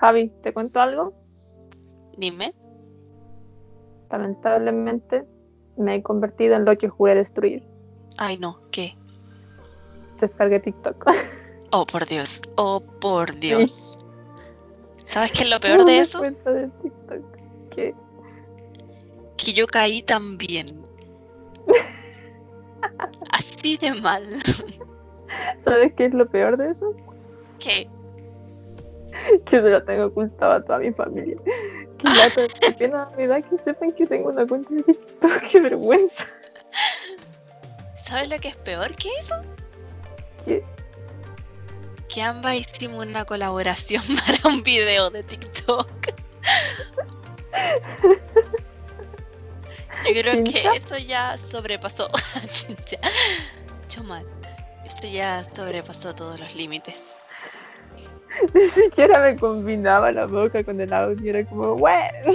[0.00, 1.12] Javi, ¿te cuento algo?
[2.16, 2.54] Dime.
[4.10, 5.26] Lamentablemente
[5.76, 7.66] me he convertido en lo que jugué a destruir.
[8.16, 8.96] Ay, no, ¿qué?
[10.20, 11.04] Descargué TikTok.
[11.70, 12.40] Oh, por Dios.
[12.56, 13.98] Oh, por Dios.
[15.04, 16.22] ¿Sabes qué es lo peor de eso?
[16.22, 16.30] de
[16.82, 17.38] TikTok.
[17.70, 17.94] ¿Qué?
[19.36, 20.82] Que yo caí también.
[23.32, 24.24] Así de mal.
[25.58, 26.94] ¿Sabes qué es lo peor de eso?
[27.58, 27.90] ¿Qué?
[29.44, 31.36] Que se lo tengo ocultado a toda mi familia.
[31.98, 35.42] Que lata, qué pena me da que sepan que tengo una cuenta de TikTok.
[35.50, 36.26] Qué vergüenza.
[37.96, 39.34] ¿Sabes lo que es peor que eso?
[40.44, 40.64] ¿Qué?
[42.08, 45.88] Que ambas hicimos una colaboración para un video de TikTok.
[50.06, 52.08] Yo creo que eso ya sobrepasó.
[52.50, 52.96] Chincha.
[53.88, 54.24] Chomal.
[54.86, 57.07] Esto ya sobrepasó todos los límites.
[58.54, 61.30] Ni siquiera me combinaba la boca con el audio.
[61.30, 62.18] Era como, bueno.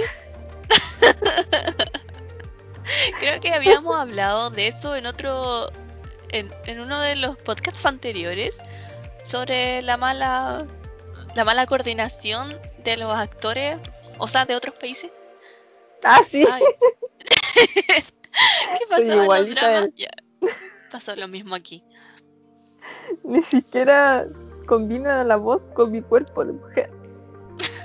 [3.20, 5.70] Creo que habíamos hablado de eso en otro.
[6.30, 8.58] En, en uno de los podcasts anteriores.
[9.22, 10.66] Sobre la mala.
[11.34, 13.78] La mala coordinación de los actores.
[14.18, 15.10] O sea, de otros países.
[16.04, 16.46] Ah, sí.
[17.54, 19.90] ¿Qué pasó en los dramas?
[19.94, 20.14] del-.
[20.90, 21.82] Pasó lo mismo aquí.
[23.24, 24.26] Ni siquiera
[24.64, 26.90] combina la voz con mi cuerpo de mujer.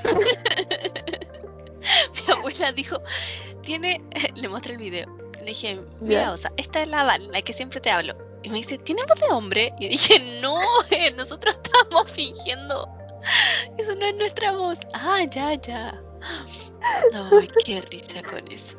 [2.28, 3.02] Mi abuela dijo,
[3.62, 4.02] tiene,
[4.36, 5.08] le mostré el video.
[5.40, 6.34] Le dije, mira, Ya.
[6.34, 8.14] o sea, esta es la Val, la que siempre te hablo.
[8.44, 9.74] Y me dice, ¿tiene voz de hombre?
[9.80, 10.60] Y dije, no,
[10.92, 12.88] eh, nosotros estamos fingiendo.
[13.78, 14.80] Eso no es nuestra voz.
[14.94, 16.02] Ah, ya, ya.
[17.32, 18.78] Ay, qué risa con eso.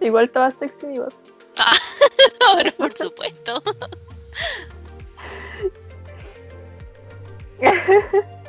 [0.00, 1.14] Igual estaba sexy mi voz.
[2.48, 3.62] Ahora, por supuesto.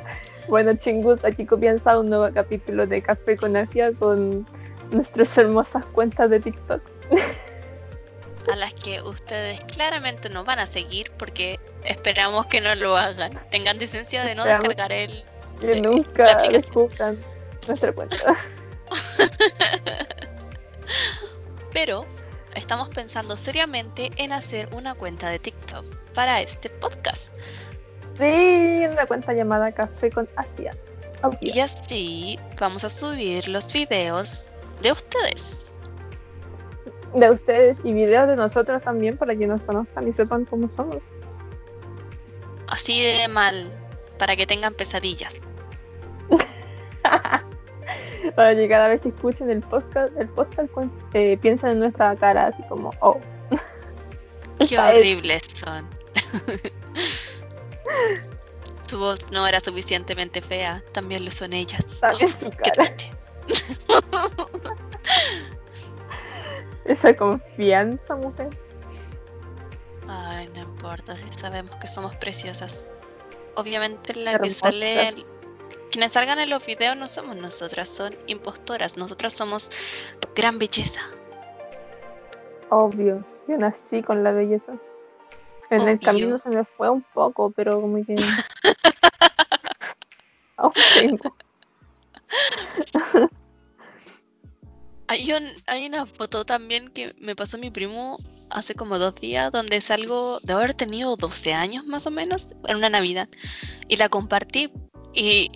[0.48, 4.46] Bueno, chingus, aquí comienza un nuevo capítulo de Café con Asia con
[4.90, 6.82] nuestras hermosas cuentas de TikTok.
[8.52, 13.32] A las que ustedes claramente no van a seguir porque esperamos que no lo hagan.
[13.50, 14.68] Tengan decencia de no Esperamos.
[14.68, 15.24] descargar el,
[15.60, 17.18] Que Eh, nunca descubran
[17.68, 18.16] nuestra cuenta.
[21.72, 22.04] Pero
[22.54, 25.84] estamos pensando seriamente en hacer una cuenta de TikTok
[26.14, 27.31] para este podcast.
[28.22, 30.76] Sí, una cuenta llamada Café con Asia.
[31.22, 31.38] Obvio.
[31.40, 34.46] Y así vamos a subir los videos
[34.80, 35.74] de ustedes.
[37.14, 41.04] De ustedes y videos de nosotros también para que nos conozcan y sepan cómo somos.
[42.68, 43.70] Así de mal,
[44.18, 45.34] para que tengan pesadillas.
[48.36, 52.14] para que cada vez que escuchen el podcast, el podcast cuen- eh, piensen en nuestra
[52.16, 53.18] cara así como, oh.
[54.66, 55.88] Qué horribles son.
[58.88, 62.00] Su voz no era suficientemente fea, también lo son ellas.
[62.00, 62.84] También Oh, su qué cara.
[62.84, 63.16] triste.
[66.84, 68.48] Esa confianza, mujer.
[70.08, 72.82] Ay, no importa si sabemos que somos preciosas.
[73.54, 75.14] Obviamente la que sale,
[75.90, 78.96] quienes salgan en los videos no somos nosotras, son impostoras.
[78.96, 79.70] Nosotras somos
[80.34, 81.00] gran belleza.
[82.70, 83.24] Obvio.
[83.46, 84.74] Yo nací con la belleza.
[85.72, 88.14] En el camino se me fue un poco, pero como que.
[90.56, 91.34] Aún tengo.
[95.08, 98.16] Hay, un, hay una foto también que me pasó mi primo
[98.48, 102.76] hace como dos días, donde salgo de haber tenido 12 años más o menos, en
[102.78, 103.28] una Navidad,
[103.88, 104.72] y la compartí
[105.12, 105.50] y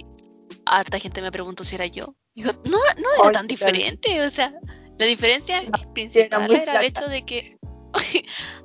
[0.66, 2.14] harta gente me preguntó si era yo.
[2.34, 4.52] Digo, no, no era tan diferente, o sea,
[4.98, 7.56] la diferencia No, principal muy era el hecho de que,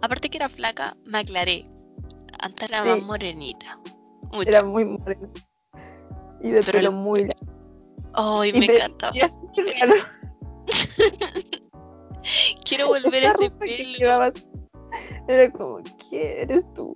[0.01, 1.65] aparte que era flaca, me aclaré.
[2.39, 2.89] Antes era Sí.
[2.89, 3.79] más morenita.
[4.33, 4.49] Mucho.
[4.49, 5.29] Era muy morena.
[6.41, 7.45] Y de Pero pelo el- muy largo.
[8.13, 9.11] Ay, me encanta.
[12.65, 13.97] Quiero volver a Esa ese pelo.
[13.97, 14.33] llevabas
[15.27, 16.95] Era como, ¿quién eres tú?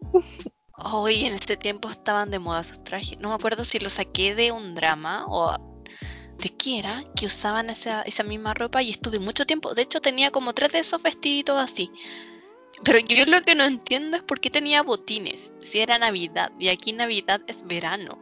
[0.77, 3.17] Hoy en ese tiempo estaban de moda esos trajes.
[3.19, 5.55] No me acuerdo si lo saqué de un drama o
[6.37, 9.73] de qué era, que usaban esa, esa misma ropa y estuve mucho tiempo.
[9.73, 11.91] De hecho, tenía como tres de esos vestiditos así.
[12.83, 15.53] Pero yo lo que no entiendo es por qué tenía botines.
[15.61, 18.19] Si era Navidad y aquí Navidad es verano.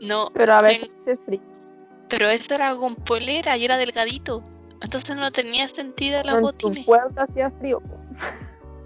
[0.00, 1.40] No, Pero a veces ten- frío.
[2.08, 4.44] pero eso era con polera y era delgadito.
[4.80, 6.78] Entonces no tenía sentido los en botines.
[6.78, 7.82] tu puerta hacía frío.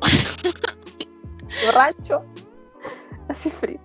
[1.74, 2.24] rancho
[3.28, 3.78] hace frío.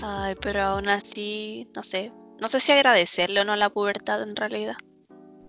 [0.00, 2.12] Ay, pero aún así, no sé.
[2.40, 4.76] No sé si agradecerle o no la pubertad en realidad.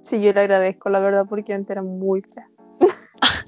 [0.04, 2.48] Sí, yo le agradezco, la verdad, porque antes era muy fea.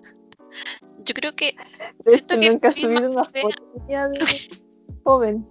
[1.05, 1.55] Yo creo que
[2.03, 3.49] De hecho, que nunca he fui subido más una
[3.87, 4.07] fea.
[4.09, 4.25] de
[5.03, 5.45] joven.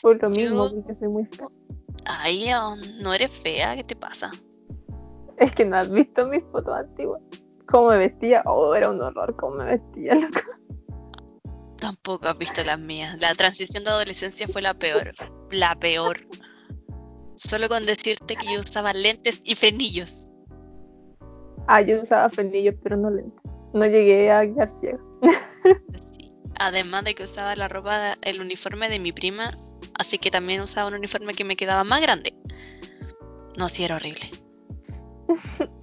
[0.00, 1.48] Por lo mismo, Yo- porque soy muy fea.
[2.06, 4.30] Ay, oh, no eres fea, ¿qué te pasa?
[5.36, 7.20] Es que no has visto mis fotos antiguas.
[7.66, 8.42] Cómo me vestía.
[8.46, 10.40] Oh, era un horror cómo me vestía, loco.
[11.78, 13.18] Tampoco has visto las mías.
[13.20, 15.02] La transición de adolescencia fue la peor.
[15.50, 16.26] La peor.
[17.38, 20.32] Solo con decirte que yo usaba lentes y frenillos.
[21.68, 23.38] Ah, yo usaba frenillos, pero no lentes.
[23.72, 24.98] No llegué a quedar ciega.
[26.00, 26.32] Sí.
[26.58, 29.50] Además de que usaba la ropa, el uniforme de mi prima,
[29.98, 32.34] así que también usaba un uniforme que me quedaba más grande.
[33.56, 34.30] No, sí, era horrible.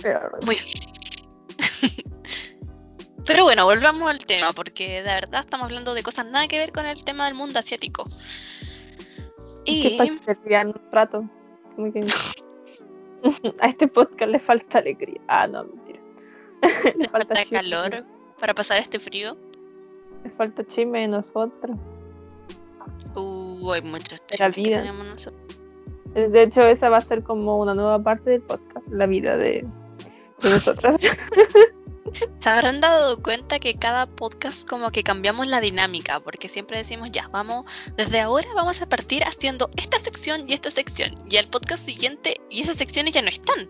[0.03, 0.55] Era Muy
[3.25, 6.71] Pero bueno, volvamos al tema, porque de verdad estamos hablando de cosas nada que ver
[6.71, 8.05] con el tema del mundo asiático.
[9.65, 10.19] Y que un
[10.91, 11.29] rato.
[11.75, 12.05] Como que-
[13.59, 15.19] a este podcast le falta alegría.
[15.27, 15.99] Ah, no, mentira.
[16.97, 18.05] le falta calor
[18.39, 19.37] para pasar este frío.
[20.23, 21.79] Le falta chisme de nosotros.
[23.15, 25.41] Uh, hay muchos chismes que tenemos nosotros.
[26.13, 29.65] De hecho, esa va a ser como una nueva parte del podcast, la vida de,
[30.41, 30.97] de nosotras.
[32.39, 36.19] ¿Se habrán dado cuenta que cada podcast como que cambiamos la dinámica?
[36.19, 37.65] Porque siempre decimos, ya, vamos,
[37.97, 41.13] desde ahora vamos a partir haciendo esta sección y esta sección.
[41.29, 43.67] Y al podcast siguiente, y esas secciones ya no están.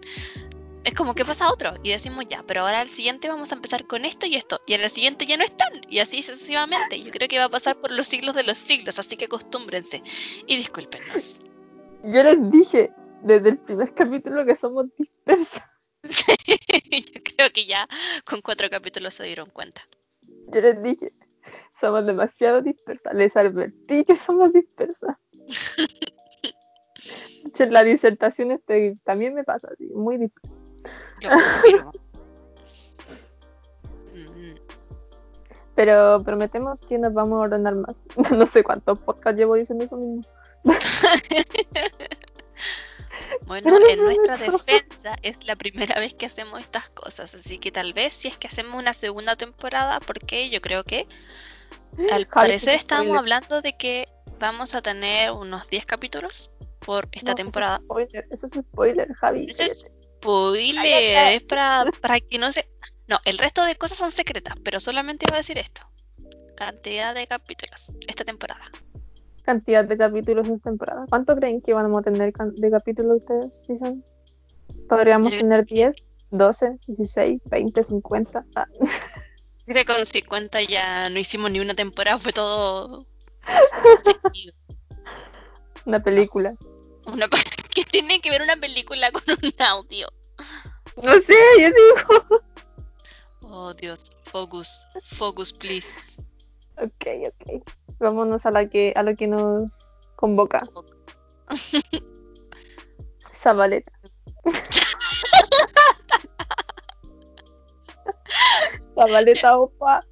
[0.83, 1.73] Es como que pasa otro.
[1.81, 4.62] Y decimos, ya, pero ahora al siguiente vamos a empezar con esto y esto.
[4.67, 5.81] Y al siguiente ya no están.
[5.89, 7.01] Y así sucesivamente.
[7.01, 9.00] Yo creo que va a pasar por los siglos de los siglos.
[9.00, 10.03] Así que acostúmbrense.
[10.45, 11.39] Y discúlpenos.
[12.03, 12.91] Yo les dije
[13.23, 15.63] desde el primer capítulo que somos dispersas.
[17.13, 17.88] Yo creo que ya
[18.25, 19.81] con cuatro capítulos se dieron cuenta.
[20.52, 21.12] Yo les dije,
[21.80, 23.13] somos demasiado dispersas.
[23.13, 25.18] Les advertí que somos dispersas.
[27.60, 30.57] En la disertación este, también me pasa así, muy dispersa.
[31.22, 31.92] Yo
[35.75, 38.00] Pero prometemos que nos vamos a ordenar más.
[38.31, 40.24] No sé cuántos podcasts llevo diciendo eso mismo.
[43.44, 47.94] Bueno, en nuestra defensa es la primera vez que hacemos estas cosas, así que tal
[47.94, 51.08] vez si es que hacemos una segunda temporada, porque yo creo que
[52.12, 54.08] al Javi, parecer estábamos hablando de que
[54.40, 57.82] vamos a tener unos 10 capítulos por esta No, temporada.
[57.82, 59.50] Eso es spoiler, eso es spoiler, Javi.
[59.50, 59.86] Ese es
[60.20, 62.68] spoiler, es para, para que no se...
[63.08, 65.82] No, el resto de cosas son secretas, pero solamente iba a decir esto.
[66.56, 68.66] Cantidad de capítulos esta temporada.
[69.45, 71.06] Cantidad de capítulos esta temporada.
[71.07, 73.63] ¿Cuánto creen que vamos a tener de capítulos ustedes?
[73.68, 74.03] Dicen?
[74.89, 75.95] Podríamos Yo- tener 10,
[76.31, 78.45] 12, 16, 20, 50.
[78.56, 78.65] Ah,
[79.65, 83.06] Creo que con 50 ya no hicimos ni una temporada, fue todo...
[85.86, 86.51] una película.
[87.06, 87.27] Una
[87.75, 90.07] ¿Qué tiene que ver una película con un audio?
[91.03, 92.41] No sé, yo digo.
[93.41, 96.21] Oh Dios, focus, focus, please.
[96.77, 97.63] Ok, ok.
[98.00, 100.63] Vámonos a, la que, a lo que nos convoca.
[103.31, 103.92] Zabaleta.
[108.95, 110.06] Zabaleta, opa.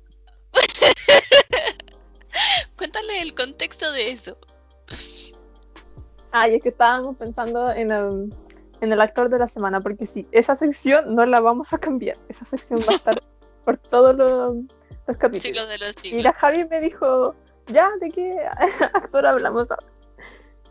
[2.78, 4.38] Cuéntale el contexto de eso.
[6.32, 8.34] Ah, y es que estábamos pensando en el,
[8.82, 12.18] en el actor de la semana, porque sí, esa sección no la vamos a cambiar.
[12.28, 13.24] Esa sección va a estar
[13.64, 14.56] por todos los,
[15.08, 15.44] los capítulos.
[15.44, 17.36] Siglos de los Y la Javi me dijo,
[17.68, 18.46] ya, ¿de qué
[18.94, 19.84] actor hablamos ahora?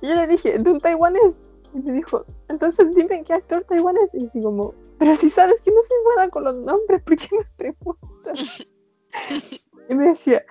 [0.00, 1.37] Y yo le dije, de un taiwanés.
[1.75, 4.11] Y me dijo, entonces dime qué actor taiwanés.
[4.13, 7.29] Y así como, pero si sabes que no soy buena con los nombres, ¿por qué
[7.37, 8.67] me preguntas?
[9.89, 10.44] y me decía,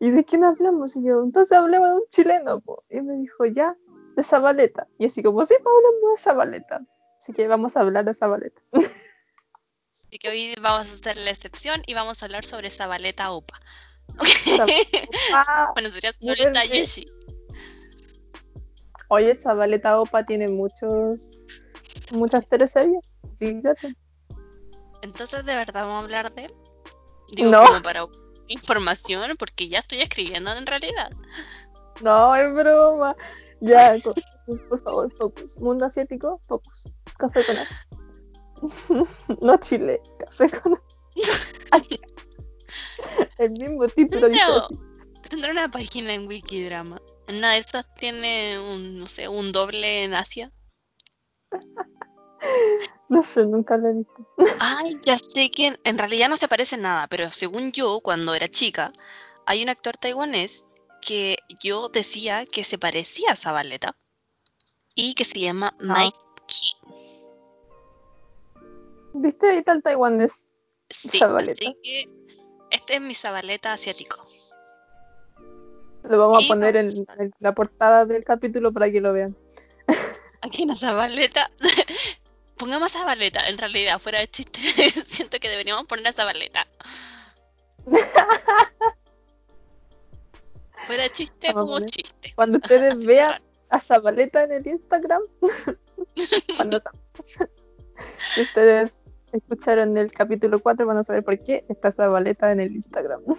[0.00, 0.96] ¿y de quién hablamos?
[0.96, 2.60] Y yo, entonces hablemos de un chileno.
[2.60, 2.82] po".
[2.90, 3.76] Y me dijo, ya,
[4.16, 4.86] de Zabaleta.
[4.98, 6.80] Y así como, sí, hablando de Zabaleta.
[7.18, 8.60] Así que vamos a hablar de Zabaleta.
[9.92, 13.60] Así que hoy vamos a hacer la excepción y vamos a hablar sobre Zabaleta Opa.
[15.74, 16.68] Bueno, sería Vuelve.
[16.68, 17.06] Yoshi.
[19.08, 21.38] Oye, Zabaleta Opa tiene muchos,
[22.12, 23.12] muchas teleseries.
[23.38, 23.96] Fíjate.
[25.02, 26.54] Entonces, ¿de verdad vamos a hablar de él?
[27.32, 27.64] Digo, No.
[27.66, 28.06] como para
[28.48, 31.10] información, porque ya estoy escribiendo en realidad.
[32.00, 33.16] No, es broma.
[33.60, 33.96] Ya,
[34.68, 35.56] por favor, focus.
[35.58, 36.88] Mundo asiático, focus.
[37.18, 37.68] Café con as.
[39.40, 40.80] no Chile, café con as.
[43.38, 44.74] El mismo título dice Pero- así.
[45.28, 47.02] Tendrá una página en Wikidrama.
[47.28, 50.52] Una de esas tiene un, no sé, un doble en Asia.
[53.08, 54.26] No sé, nunca lo he visto.
[54.60, 58.00] Ay, ya sé que en, en realidad no se parece en nada, pero según yo,
[58.00, 58.92] cuando era chica,
[59.46, 60.66] hay un actor taiwanés
[61.00, 63.96] que yo decía que se parecía a Zabaleta
[64.96, 66.16] y que se llama Mike
[66.48, 66.90] Key.
[69.14, 70.46] ¿Viste ahí el taiwanés?
[70.90, 71.52] Sí, Zabaleta.
[71.52, 72.08] así que
[72.70, 74.24] este es mi Zabaleta asiático.
[76.04, 79.00] Lo vamos Y a poner en, vamos a- en la portada del capítulo para que
[79.00, 79.36] lo vean.
[80.42, 81.50] Aquí en Zabaleta.
[82.56, 84.60] Pongamos a Zabaleta, en realidad, fuera de chiste.
[85.04, 86.66] Siento que deberíamos poner a Zabaleta.
[90.86, 92.32] Fuera de chiste Vamos como chiste.
[92.36, 95.22] Cuando ustedes vean a Zabaleta en el Instagram,
[96.56, 96.80] cuando
[98.40, 98.95] ustedes
[99.32, 103.22] escucharon el capítulo 4 van a saber por qué está Zabaleta en el Instagram.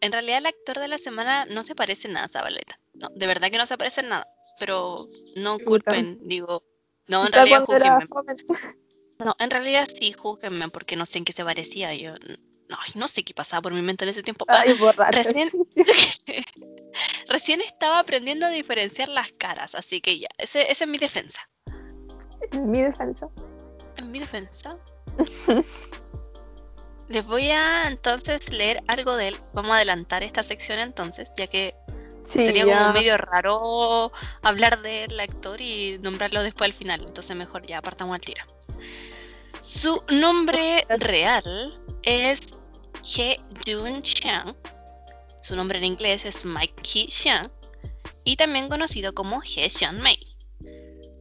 [0.00, 2.78] En realidad el actor de la semana no se parece nada a Zabaleta.
[2.92, 4.28] No, de verdad que no se parece nada.
[4.60, 4.98] Pero
[5.36, 6.62] no culpen, digo.
[7.08, 8.36] No, en realidad joven.
[9.18, 11.94] No, en realidad sí, júzguenme porque no sé en qué se parecía.
[11.94, 12.12] Yo
[12.68, 14.44] no, no sé qué pasaba por mi mente en ese tiempo.
[14.46, 14.74] Ay.
[15.10, 15.50] Recién-
[17.28, 21.40] Recién estaba aprendiendo a diferenciar las caras, así que ya, ese, esa es mi defensa.
[22.52, 23.28] En mi defensa.
[24.04, 24.76] En mi defensa.
[27.08, 29.36] Les voy a entonces leer algo de él.
[29.52, 31.74] Vamos a adelantar esta sección entonces, ya que
[32.24, 32.78] Sí, sería ya.
[32.78, 34.10] como medio raro
[34.42, 37.02] hablar del actor y nombrarlo después al final.
[37.04, 38.42] Entonces mejor ya partamos al tiro.
[39.60, 42.40] Su nombre real es
[43.16, 44.54] He Jun Chang.
[45.42, 47.46] Su nombre en inglés es Mike Ki Xiang.
[48.24, 50.33] Y también conocido como He Xian Mei.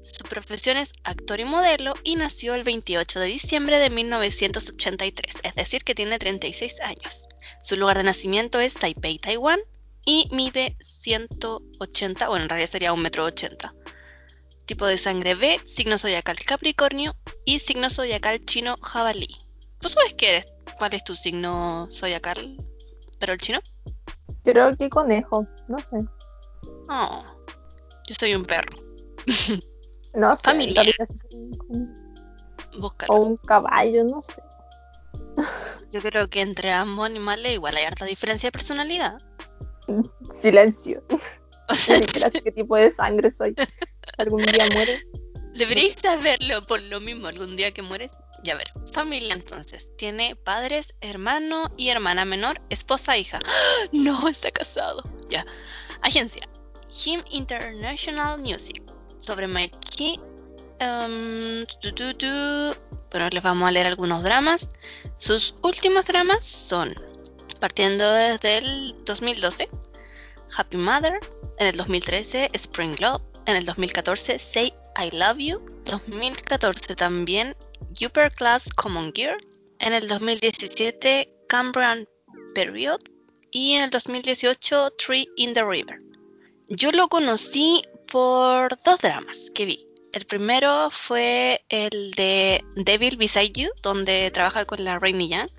[0.04, 5.56] Su profesión es actor y modelo y nació el 28 de diciembre de 1983, es
[5.56, 7.28] decir, que tiene 36 años.
[7.64, 9.62] Su lugar de nacimiento es Taipei, Taiwán,
[10.06, 13.84] y mide 180, bueno, en realidad sería 1,80 m.
[14.66, 19.30] Tipo de sangre B, signo zodiacal Capricornio y signo zodiacal chino jabalí.
[19.80, 20.48] ¿Tú sabes qué eres?
[20.78, 22.58] ¿Cuál es tu signo zodiacal?
[23.20, 23.60] ¿Pero el chino?
[24.44, 25.98] Creo que conejo, no sé.
[26.90, 27.24] Oh,
[28.08, 28.72] yo soy un perro.
[30.14, 30.44] No sé.
[30.44, 30.86] Familiar.
[31.70, 32.04] un.
[33.08, 34.42] O un caballo, no sé.
[35.92, 39.22] Yo creo que entre ambos animales igual hay harta diferencia de personalidad.
[40.34, 41.04] Silencio.
[41.70, 41.98] O sea,
[42.30, 43.56] qué tipo de sangre soy.
[44.18, 45.02] Algún día muere.
[45.56, 48.12] deberíais saberlo por lo mismo algún día que mueres.
[48.44, 49.90] Ya ver, familia entonces.
[49.98, 53.40] Tiene padres, hermano y hermana menor, esposa, hija.
[53.46, 53.88] ¡Ah!
[53.94, 55.04] No, está casado.
[55.30, 55.46] Ya.
[56.02, 56.48] Agencia.
[57.06, 58.84] Him International Music.
[59.24, 60.20] Sobre Mikey.
[60.80, 61.66] em.
[63.10, 64.70] Bueno, les vamos a leer algunos dramas.
[65.18, 66.94] Sus últimos dramas son,
[67.62, 69.70] partiendo desde el 2012,
[70.58, 71.22] Happy Mother,
[71.58, 77.56] en el 2013 Spring Love, en el 2014 Say I Love You, 2014 también
[78.06, 79.38] Upper Class Common Gear,
[79.80, 82.10] en el 2017 Cambrian
[82.56, 83.00] Period
[83.52, 85.98] y en el 2018 Tree in the River.
[86.68, 89.88] Yo lo conocí por dos dramas que vi.
[90.14, 95.50] El primero fue el de Devil Beside You, donde trabaja con la Rainy Young.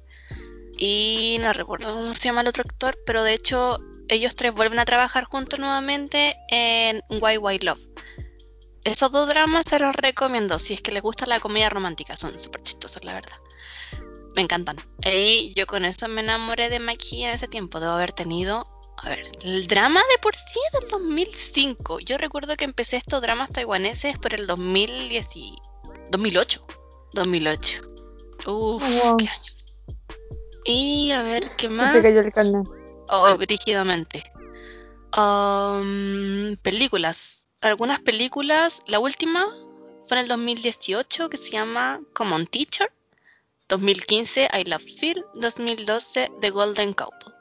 [0.78, 4.78] Y no recuerdo cómo se llama el otro actor, pero de hecho ellos tres vuelven
[4.78, 7.80] a trabajar juntos nuevamente en Why Why Love.
[8.84, 12.38] Esos dos dramas se los recomiendo si es que les gusta la comedia romántica, son
[12.38, 13.36] súper chistosos la verdad.
[14.36, 14.76] Me encantan.
[15.04, 17.80] Y yo con eso me enamoré de Mikey en ese tiempo.
[17.80, 22.00] Debo haber tenido, a ver, el drama de por sí es del 2005.
[22.00, 25.56] Yo recuerdo que empecé estos dramas taiwaneses por el 2010 y-
[26.10, 26.66] 2008.
[27.12, 27.82] 2008.
[28.46, 29.16] Uf, Wow.
[29.18, 29.78] qué años.
[30.64, 32.00] Y a ver, ¿qué más?
[32.02, 32.66] cayó el carnet.
[33.08, 34.24] Oh, brígidamente.
[35.16, 37.48] Um, películas.
[37.60, 38.82] Algunas películas.
[38.86, 39.46] La última
[40.06, 42.90] fue en el 2018 que se llama Common Teacher.
[43.68, 45.24] 2015 I Love Phil.
[45.34, 47.33] 2012 The Golden Couple.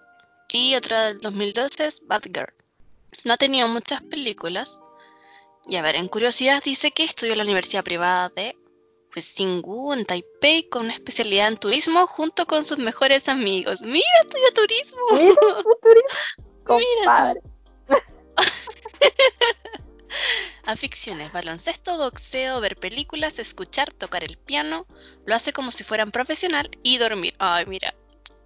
[0.55, 2.53] Y otra del 2012 es Bad Girl.
[3.23, 4.79] No ha tenido muchas películas.
[5.65, 8.55] Y a ver, en curiosidad dice que estudió en la universidad privada de
[9.15, 13.81] Tsinghua en Taipei con una especialidad en turismo junto con sus mejores amigos.
[13.81, 14.99] ¡Mira, estudió turismo!
[15.11, 15.65] Mira,
[16.63, 17.41] Compadre.
[20.65, 24.85] Aficiones, baloncesto, boxeo, ver películas, escuchar, tocar el piano,
[25.25, 27.33] lo hace como si fueran profesional y dormir.
[27.39, 27.95] Ay, mira,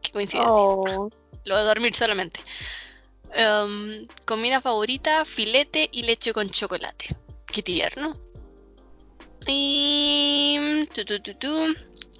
[0.01, 0.49] qué coincidencia.
[0.49, 1.11] Oh,
[1.47, 2.41] Lo de dormir solamente.
[3.33, 7.15] Em, comida favorita, filete y leche con chocolate.
[7.45, 8.17] Qué tierno.
[9.47, 10.59] Y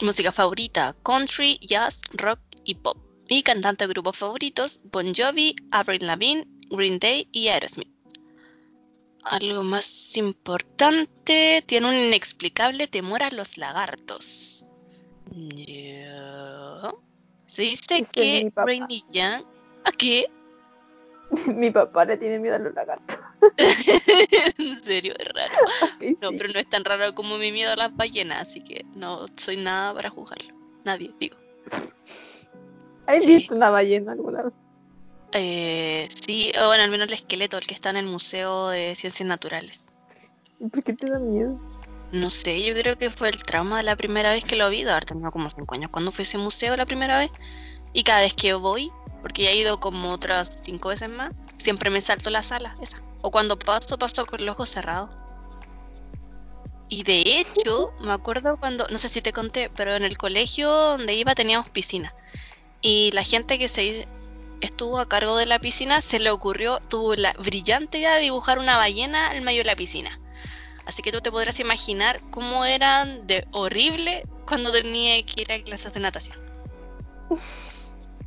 [0.01, 2.97] música favorita, country, jazz, rock y pop.
[3.27, 7.91] Y cantante de grupos favoritos, Bon Jovi, Avril Lavigne, Green Day y Aerosmith.
[9.23, 14.65] Algo más importante, tiene un inexplicable temor a los lagartos.
[17.57, 18.51] Se dice Ese es que.
[18.55, 19.43] Rainy Young...
[19.83, 20.27] ¿A qué?
[21.47, 23.17] mi papá le tiene miedo a los lagartos.
[24.59, 25.53] en serio, es raro.
[26.21, 26.37] No, sí.
[26.37, 29.57] pero no es tan raro como mi miedo a las ballenas, así que no soy
[29.57, 30.53] nada para juzgarlo.
[30.85, 31.35] Nadie, digo.
[33.07, 33.37] ¿Has sí.
[33.37, 34.53] visto una ballena alguna vez?
[35.31, 38.95] Eh, sí, o bueno, al menos el esqueleto, el que está en el Museo de
[38.95, 39.87] Ciencias Naturales.
[40.59, 41.59] ¿Y por qué te da miedo?
[42.11, 44.83] No sé, yo creo que fue el trauma de la primera vez que lo vi,
[44.83, 47.31] de haber tenido como 5 años cuando fue ese museo la primera vez.
[47.93, 51.89] Y cada vez que voy, porque ya he ido como otras 5 veces más, siempre
[51.89, 53.01] me salto la sala, esa.
[53.21, 55.09] O cuando paso, paso con los ojos cerrados.
[56.89, 60.69] Y de hecho, me acuerdo cuando, no sé si te conté, pero en el colegio
[60.71, 62.13] donde iba teníamos piscina.
[62.81, 64.07] Y la gente que se
[64.61, 68.59] estuvo a cargo de la piscina se le ocurrió, tuvo la brillante idea de dibujar
[68.59, 70.19] una ballena en medio de la piscina.
[70.87, 75.61] Así que tú te podrás imaginar cómo eran de horrible cuando tenía que ir a
[75.61, 76.37] clases de natación.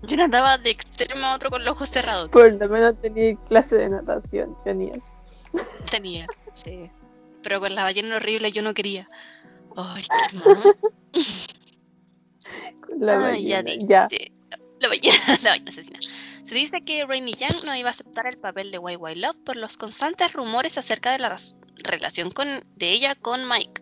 [0.02, 2.28] Yo nadaba de extremo a otro con los ojos cerrados.
[2.28, 5.14] Por lo menos tenía clase de natación, tenías.
[5.90, 6.90] Tenía, sí.
[7.42, 9.08] Pero con la ballena horrible yo no quería.
[9.76, 10.76] Ay, qué mal.
[12.98, 13.86] La ballena, ya dice.
[13.88, 14.08] ya.
[14.80, 15.99] La ballena, la ballena asesina.
[16.50, 19.54] Se dice que Rainy Young no iba a aceptar el papel de Wai Love por
[19.54, 21.36] los constantes rumores acerca de la
[21.84, 23.80] relación con, de ella con Mike.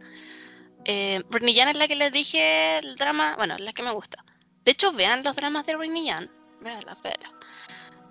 [0.85, 3.91] Eh, Rainy Young es la que les dije el drama, bueno, es la que me
[3.93, 4.23] gusta.
[4.67, 6.29] De hecho, vean los dramas de Rainy Young.
[6.61, 7.33] Veanla, veanla.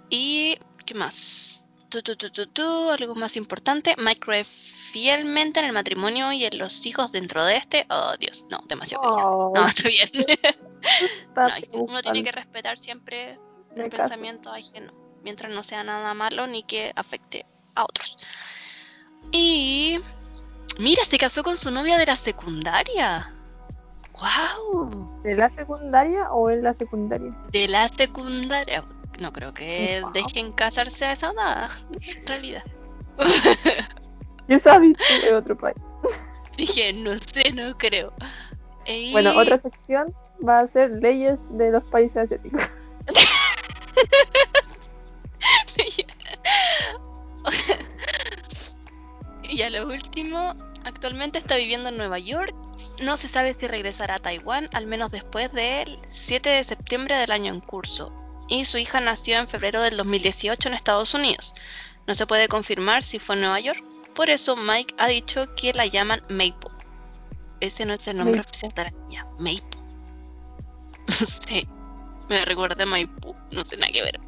[0.09, 1.63] Y, ¿qué más?
[1.89, 3.93] Tu, tu, tu, tu, tu, algo más importante.
[3.99, 7.85] Mike cree fielmente en el matrimonio y en los hijos dentro de este.
[7.91, 9.03] Oh, Dios, no, demasiado.
[9.03, 10.09] Oh, No, está bien.
[11.35, 13.37] No, uno tiene que respetar siempre
[13.79, 14.03] Me el caso.
[14.03, 14.93] pensamiento ajeno,
[15.23, 18.17] mientras no sea nada malo ni que afecte a otros.
[19.31, 19.99] Y
[20.79, 23.33] mira, se casó con su novia de la secundaria.
[24.19, 25.21] ¡Wow!
[25.23, 27.31] ¿De la secundaria o en la secundaria?
[27.51, 28.83] De la secundaria.
[29.19, 30.11] No creo que Wow.
[30.11, 31.69] dejen casarse a esa edad,
[32.19, 32.63] en realidad.
[34.47, 35.75] ¿Qué sabes tú de otro país?
[36.57, 38.13] Dije, no sé, no creo.
[39.11, 40.13] Bueno, otra sección
[40.47, 42.61] va a ser leyes de los países asiáticos.
[49.49, 52.53] Y a lo último, actualmente está viviendo en Nueva York.
[53.01, 57.31] No se sabe si regresará a Taiwán, al menos después del 7 de septiembre del
[57.31, 58.11] año en curso.
[58.49, 61.53] Y su hija nació en febrero del 2018 en Estados Unidos.
[62.07, 63.83] No se puede confirmar si fue en Nueva York.
[64.15, 66.71] Por eso Mike ha dicho que la llaman Maple.
[67.59, 68.47] Ese no es el nombre Maple.
[68.49, 69.25] oficial de la niña.
[69.37, 69.61] Maple.
[71.07, 71.67] No sé.
[72.29, 73.33] Me recuerda a Maipú.
[73.51, 74.19] No sé nada que ver.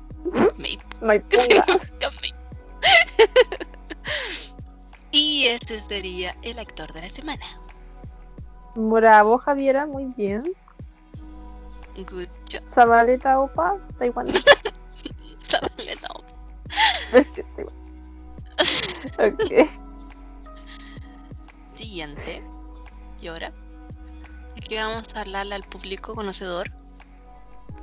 [0.57, 0.79] Maple.
[0.99, 1.43] ¿Qué Maipunga.
[1.43, 2.35] significa Maple?
[5.11, 7.45] Y ese sería el actor de la semana.
[8.75, 10.43] Bravo, Javiera, muy bien.
[11.95, 12.63] Good job.
[12.69, 14.27] Zabaleta Opa, Taiwán.
[15.41, 16.07] Zabaleta.
[17.11, 17.75] Versión Taiwán.
[19.19, 19.69] Ok.
[21.75, 22.43] Siguiente.
[23.21, 23.51] Y ahora,
[24.57, 26.71] aquí vamos a hablarle al público conocedor.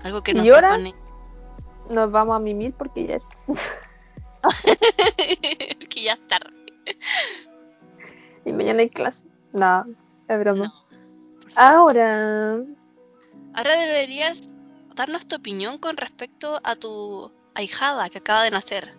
[0.03, 0.79] Algo que no ¿Y ahora?
[1.91, 3.19] Nos vamos a mimir porque ya.
[5.89, 6.66] que ya es tarde.
[8.44, 9.25] Y mañana hay clase.
[9.53, 9.85] No,
[10.29, 10.66] es broma.
[10.66, 10.72] No.
[11.57, 12.59] Ahora.
[13.55, 14.51] Ahora deberías
[14.94, 18.94] darnos tu opinión con respecto a tu ahijada que acaba de nacer.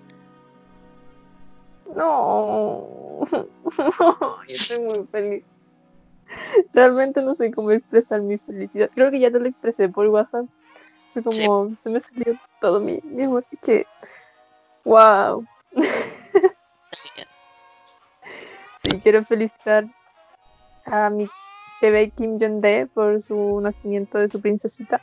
[1.96, 3.20] No.
[3.28, 5.44] Yo estoy muy feliz.
[6.74, 8.90] Realmente no sé cómo expresar mi felicidad.
[8.94, 10.46] Creo que ya te lo expresé por WhatsApp.
[11.10, 13.46] Fue como, se me salió todo mi, mi amor.
[13.62, 13.88] Que,
[14.84, 15.46] wow.
[19.04, 19.86] Quiero felicitar
[20.86, 21.28] a mi
[21.82, 25.02] bebé Kim Jong-de por su nacimiento de su princesita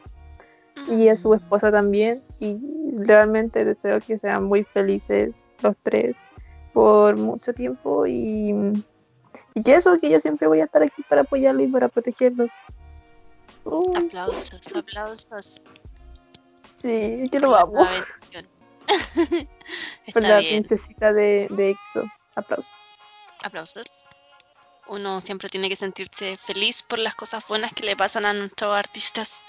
[0.88, 1.34] y a su Mm.
[1.34, 2.16] esposa también.
[2.40, 2.58] Y
[2.98, 6.16] realmente deseo que sean muy felices los tres
[6.72, 8.52] por mucho tiempo y,
[9.54, 12.50] y que eso, que yo siempre voy a estar aquí para apoyarlo y para protegerlos.
[13.64, 15.62] Uh, Aplausos, aplausos.
[16.76, 17.74] sí, que lo amo.
[20.12, 22.04] Por la princesita de, de EXO.
[22.36, 22.74] Aplausos.
[23.44, 23.86] Aplausos.
[24.86, 28.74] Uno siempre tiene que sentirse feliz por las cosas buenas que le pasan a nuestros
[28.74, 29.44] artistas.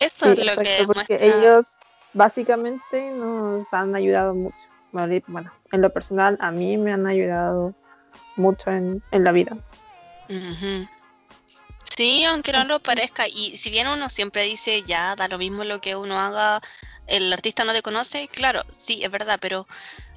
[0.00, 1.16] Eso Sí, es lo que porque demuestra.
[1.26, 1.78] ellos
[2.12, 4.68] básicamente nos han ayudado mucho.
[4.92, 7.74] Bueno, en lo personal, a mí me han ayudado
[8.36, 9.56] mucho en, en la vida.
[10.28, 10.88] Ujú.
[11.96, 13.26] Sí, aunque no lo parezca.
[13.28, 16.60] Y si bien uno siempre dice, ya, da lo mismo lo que uno haga,
[17.06, 19.66] el artista no te conoce, claro, sí, es verdad, pero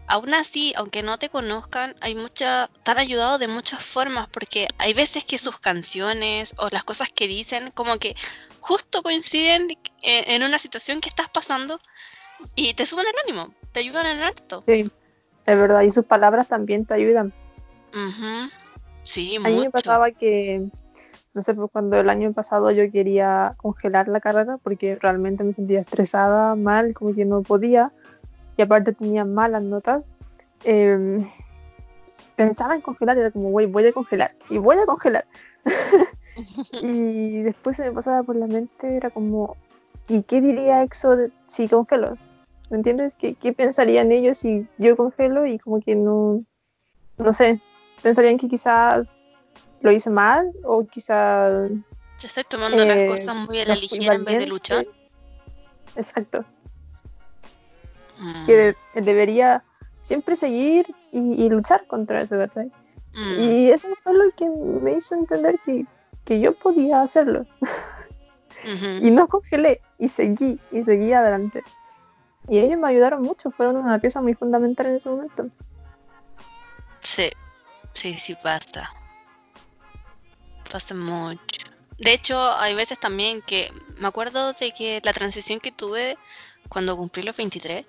[0.08, 4.68] aún así, aunque no te conozcan, hay mucha, te han ayudado de muchas formas, porque
[4.78, 8.16] hay veces que sus canciones o las cosas que dicen, como que
[8.60, 9.68] justo coinciden
[10.02, 11.80] en, en una situación que estás pasando
[12.56, 14.64] y te suben el ánimo, te ayudan en harto.
[14.68, 14.90] Sí,
[15.46, 15.82] es verdad.
[15.82, 17.34] Y sus palabras también te ayudan.
[17.94, 18.52] Ujú.
[19.04, 20.68] Sí, A mí me pasaba que,
[21.34, 25.54] no sé, pues cuando el año pasado yo quería congelar la carrera porque realmente me
[25.54, 27.92] sentía estresada, mal, como que no podía.
[28.58, 30.08] Y aparte tenía malas notas,
[30.64, 31.30] em,
[32.36, 35.26] pensaba en congelar, era como, güey, voy a congelar, y voy a congelar.
[36.82, 39.56] y después se me pasaba por la mente, era como,
[40.10, 42.18] ¿y qué diría EXO si congelo?
[42.70, 43.16] ¿Me entiendes?
[43.16, 46.44] ¿Qué, ¿Qué pensarían ellos si yo congelo y como que no,
[47.18, 47.62] no sé,
[48.02, 49.16] pensarían que quizás
[49.82, 51.70] lo hice mal o quizás...
[52.20, 54.88] Te estoy tomando las eh, cosas muy a la ligera en vez de luchar.
[55.96, 56.46] Exacto.
[58.20, 59.64] Mm, Que de- debería
[60.02, 62.72] siempre seguir y, y luchar contra eso, ¿cachai?
[63.14, 63.40] mm.
[63.40, 65.86] Y eso fue lo que me hizo entender que,
[66.26, 67.46] que yo podía hacerlo.
[69.02, 71.64] Y no congelé, y seguí, y seguí adelante.
[72.50, 75.50] Y ellos me ayudaron mucho, fueron una pieza muy fundamental en ese momento.
[77.02, 77.30] Sí,
[77.94, 78.90] sí, sí pasa.
[80.72, 81.68] Pasa mucho.
[82.00, 86.18] De hecho, hay veces también que me acuerdo de que la transición que tuve
[86.68, 87.86] cuando cumplí los 23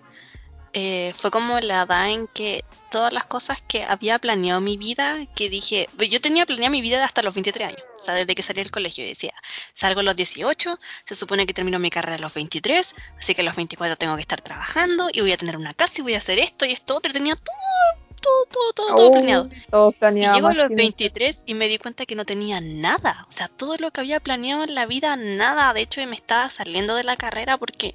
[0.74, 5.16] eh, fue como la edad en que todas las cosas que había planeado mi vida,
[5.34, 8.42] que dije, yo tenía planeado mi vida hasta los 23 años, o sea, desde que
[8.42, 9.32] salí del colegio, y decía,
[9.72, 13.40] salgo a los 18, se supone que termino mi carrera a los 23, así que
[13.40, 16.14] a los 24 tengo que estar trabajando y voy a tener una casa y voy
[16.14, 17.54] a hacer esto y esto otro, y tenía todo,
[18.20, 19.48] todo, todo, todo, todo Oh, planeado.
[19.70, 20.34] Todo Y planeado.
[20.36, 20.76] llego a los máximo.
[20.76, 23.24] 23 y me di cuenta que no tenía nada.
[23.28, 25.72] O sea, todo lo que había planeado en la vida, nada.
[25.72, 27.94] De hecho, me estaba saliendo de la carrera porque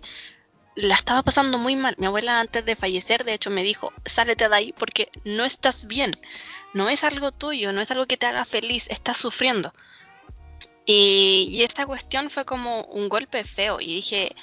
[0.75, 1.95] la estaba pasando muy mal.
[1.97, 5.85] Mi abuela antes de fallecer, de hecho, me dijo, sálete de ahí porque no estás
[5.87, 6.11] bien.
[6.73, 9.73] No es algo tuyo, no es algo que te haga feliz, estás sufriendo.
[10.85, 13.79] Y, y esta cuestión fue como un golpe feo.
[13.79, 14.35] Y dije,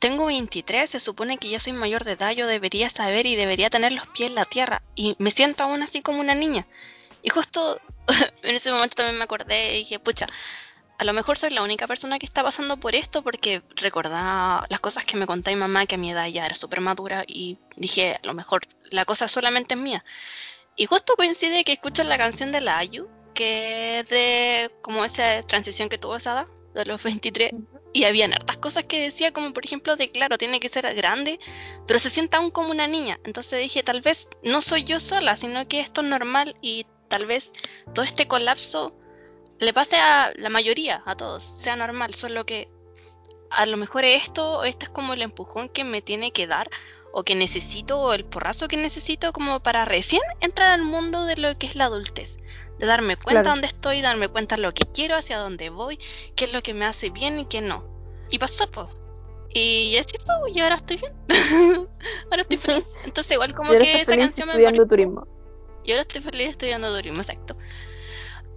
[0.00, 3.70] tengo 23, se supone que ya soy mayor de edad, yo debería saber y debería
[3.70, 4.82] tener los pies en la tierra.
[4.96, 6.66] Y me siento aún así como una niña.
[7.22, 7.80] Y justo
[8.42, 10.26] en ese momento también me acordé y dije, pucha,
[11.00, 14.80] a lo mejor soy la única persona que está pasando por esto porque recordaba las
[14.80, 17.56] cosas que me contaba mi mamá que a mi edad ya era súper madura y
[17.76, 18.60] dije, a lo mejor
[18.90, 20.04] la cosa solamente es mía.
[20.76, 25.40] Y justo coincide que escucho la canción de la Ayu, que es de como esa
[25.40, 27.52] transición que tuvo esa edad, de los 23,
[27.94, 31.40] y habían hartas cosas que decía, como por ejemplo de, claro, tiene que ser grande,
[31.86, 33.18] pero se siente aún como una niña.
[33.24, 37.24] Entonces dije, tal vez no soy yo sola, sino que esto es normal y tal
[37.24, 37.54] vez
[37.94, 38.99] todo este colapso
[39.60, 42.68] le pase a la mayoría, a todos, sea normal, solo que
[43.50, 46.70] a lo mejor esto, este es como el empujón que me tiene que dar
[47.12, 51.36] o que necesito o el porrazo que necesito como para recién entrar al mundo de
[51.36, 52.38] lo que es la adultez,
[52.78, 53.50] de darme cuenta Claro.
[53.50, 55.98] dónde estoy, darme cuenta lo que quiero, hacia dónde voy,
[56.36, 57.84] qué es lo que me hace bien y qué no.
[58.30, 58.88] Y pasó, po.
[59.52, 61.12] Y así fue, y ahora estoy bien.
[62.30, 62.86] ahora estoy feliz.
[63.04, 65.26] Entonces igual como que esa feliz canción me estudiando turismo.
[65.82, 67.56] Y ahora estoy feliz estudiando turismo, exacto.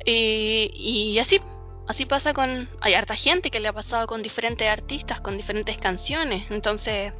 [0.06, 1.40] Y, y así,
[1.88, 2.68] así pasa con.
[2.82, 6.52] Hay harta gente que le ha pasado con diferentes artistas, con diferentes canciones.
[6.52, 7.14] Entonces,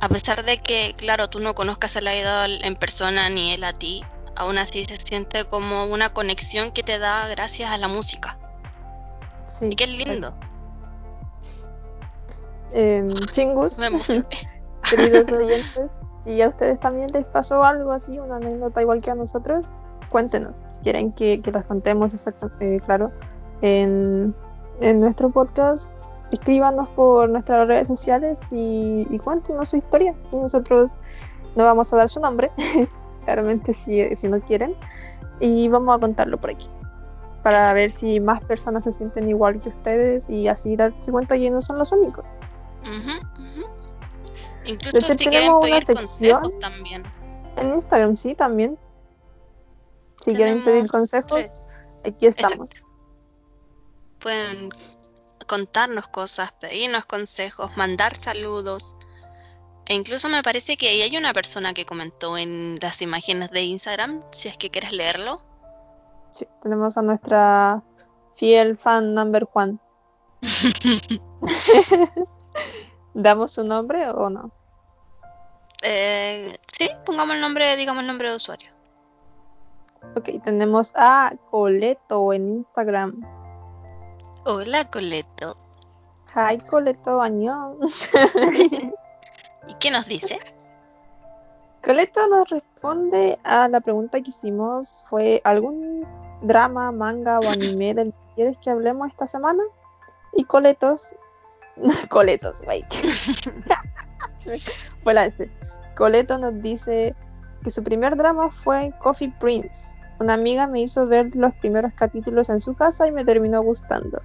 [0.00, 3.72] a pesar de que, claro, tú no conozcas al idol en persona ni él a
[3.72, 4.04] ti,
[4.36, 8.38] aún así se siente como una conexión que te da gracias a la música.
[9.46, 9.68] Sí.
[9.70, 10.34] Y qué lindo.
[12.72, 14.26] Em, chingus, Me emocioné.
[14.90, 15.90] queridos oyentes,
[16.24, 19.66] si a ustedes también les pasó algo así, una anécdota igual que a nosotros,
[20.10, 20.54] cuéntenos.
[20.86, 23.10] Quieren que, que las contemos exactamente, claro,
[23.60, 24.32] en,
[24.80, 25.92] en nuestro podcast,
[26.30, 30.14] escríbanos por nuestras redes sociales y, y cuéntenos su historia.
[30.30, 30.92] Nosotros
[31.56, 32.52] no vamos a dar su nombre,
[33.24, 34.76] claramente si, si no quieren,
[35.40, 36.68] y vamos a contarlo por aquí.
[37.42, 41.50] Para ver si más personas se sienten igual que ustedes y así darse cuenta que
[41.50, 42.24] no son los únicos.
[42.82, 43.66] Ujú.
[44.66, 46.42] Incluso si tenemos una sección.
[46.60, 47.02] también.
[47.56, 48.78] En Instagram sí también.
[50.26, 51.46] Si quieren pedir consejos,
[52.04, 52.68] aquí estamos.
[52.72, 52.88] Exacto.
[54.18, 54.70] Pueden
[55.46, 58.96] contarnos cosas, pedirnos consejos, mandar saludos.
[59.86, 63.62] E incluso me parece que ahí hay una persona que comentó en las imágenes de
[63.62, 65.40] Instagram, si es que quieres leerlo.
[66.32, 67.84] Sí, tenemos a nuestra
[68.34, 69.78] fiel fan number one.
[73.14, 74.50] ¿Damos su nombre o no?
[75.82, 78.75] Eh, sí, pongamos el nombre, digamos el nombre de usuario.
[80.14, 83.22] Ok, tenemos a Coleto en Instagram.
[84.44, 85.56] Hola, Coleto.
[86.34, 87.78] Hi Coleto, añón.
[89.68, 90.38] ¿Y qué nos dice?
[91.84, 96.06] Coleto nos responde a la pregunta que hicimos, fue ¿algún
[96.42, 99.62] drama, manga o anime del que quieres que hablemos esta semana?
[100.34, 101.14] Y Coletos,
[102.10, 102.84] Coletos, wey.
[105.02, 105.50] fue la S.
[105.96, 107.14] Coleto nos dice
[107.64, 109.95] que su primer drama fue Coffee Prince.
[110.18, 114.20] Una amiga me hizo ver los primeros capítulos en su casa y me terminó gustando.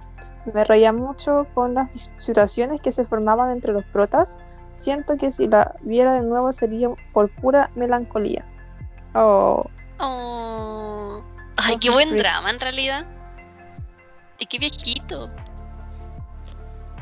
[0.52, 4.36] Me reía mucho con las situaciones que se formaban entre los protas.
[4.74, 8.44] siento que si la viera de nuevo sería por pura melancolía.
[9.14, 9.64] Oh,
[10.00, 11.22] Oh.
[11.56, 13.04] Ay, qué Coffee buen drama en realidad.
[14.40, 15.30] Y qué viejito.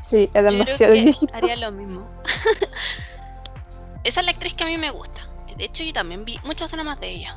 [0.07, 1.35] sí, es Yo creo demasiado que viejito.
[1.35, 2.07] haría lo mismo.
[4.05, 5.22] Esa es la actriz que a mí me gusta.
[5.57, 7.33] De hecho, yo también vi muchos dramas de ella.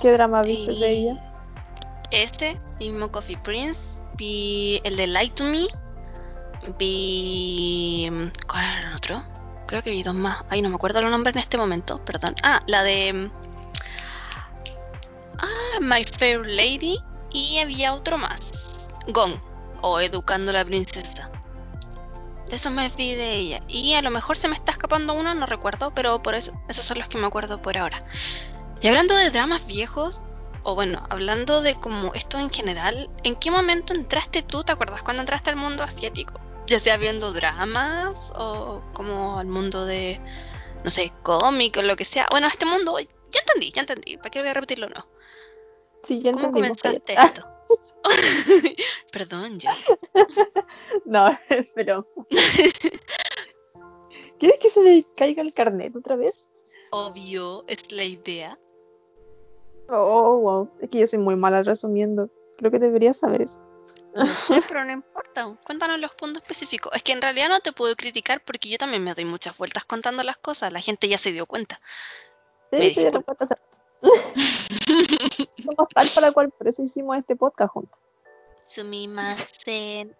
[0.00, 1.32] ¿Qué drama viste de ella?
[2.10, 4.02] Este, mismo Coffee Prince.
[4.16, 5.66] Vi el de Light to Me.
[6.78, 8.10] Vi.
[8.46, 9.22] ¿Cuál era el otro?
[9.66, 10.44] Creo que vi dos más.
[10.48, 12.36] Ay, no me acuerdo los nombres en este momento, perdón.
[12.42, 13.30] Ah, la de.
[15.38, 16.98] Ah, My Fair Lady.
[17.32, 18.90] Y había otro más.
[19.08, 19.34] Gong.
[19.82, 21.30] O Educando a la Princesa.
[22.48, 23.60] De eso me vi de ella.
[23.68, 26.84] Y a lo mejor se me está escapando uno, no recuerdo, pero por eso, esos
[26.84, 28.02] son los que me acuerdo por ahora.
[28.80, 30.22] Y hablando de dramas viejos,
[30.62, 34.62] o bueno, hablando de como esto en general, ¿en qué momento entraste tú?
[34.62, 36.34] ¿Te acuerdas cuando entraste al mundo asiático?
[36.66, 40.20] Ya sea viendo dramas o como al mundo de,
[40.84, 42.28] no sé, cómic o lo que sea.
[42.30, 44.16] Bueno, este mundo, ya entendí, ya entendí.
[44.18, 44.88] ¿Para qué voy a repetirlo?
[44.88, 45.08] No.
[46.04, 47.46] Sí, ya ¿Cómo comenzaste esto?
[49.12, 49.70] Perdón, yo.
[51.04, 51.38] No,
[51.74, 52.06] pero.
[54.38, 56.50] ¿Quieres que se le caiga el carnet otra vez?
[56.90, 58.58] Obvio, es la idea.
[59.88, 60.70] Oh, wow.
[60.80, 62.28] Es que yo soy muy mala resumiendo.
[62.56, 63.60] Creo que deberías saber eso.
[64.26, 65.56] Sé, pero no importa.
[65.64, 66.92] Cuéntanos los puntos específicos.
[66.94, 69.84] Es que en realidad no te puedo criticar porque yo también me doy muchas vueltas
[69.84, 70.72] contando las cosas.
[70.72, 71.80] La gente ya se dio cuenta.
[72.72, 73.08] Sí, sí.
[75.62, 77.98] Somos tal para cual, por eso hicimos este podcast juntos.
[78.64, 80.14] Sumimasen.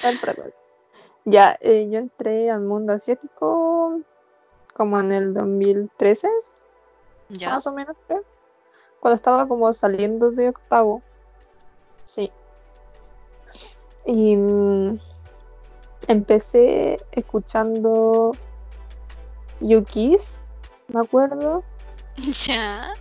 [0.00, 0.54] Tal para cual.
[1.24, 4.00] Ya, eh, yo entré al mundo asiático
[4.74, 6.28] como en el 2013,
[7.28, 7.50] Ya.
[7.50, 8.24] más o menos, creo.
[9.02, 11.02] Cuando estaba como saliendo de octavo.
[12.04, 12.30] Sí.
[14.06, 15.00] Y mm,
[16.06, 18.30] empecé escuchando
[19.58, 20.42] Yukis,
[20.86, 21.64] me acuerdo.
[22.46, 22.92] Ya.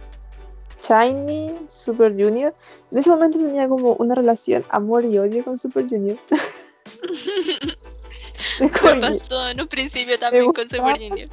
[0.82, 2.52] Shiny, Super Junior.
[2.90, 6.18] En ese momento tenía como una relación amor y odio con Super Junior.
[8.60, 10.68] Me pasó en un principio también con.
[10.68, 11.30] Super Junior.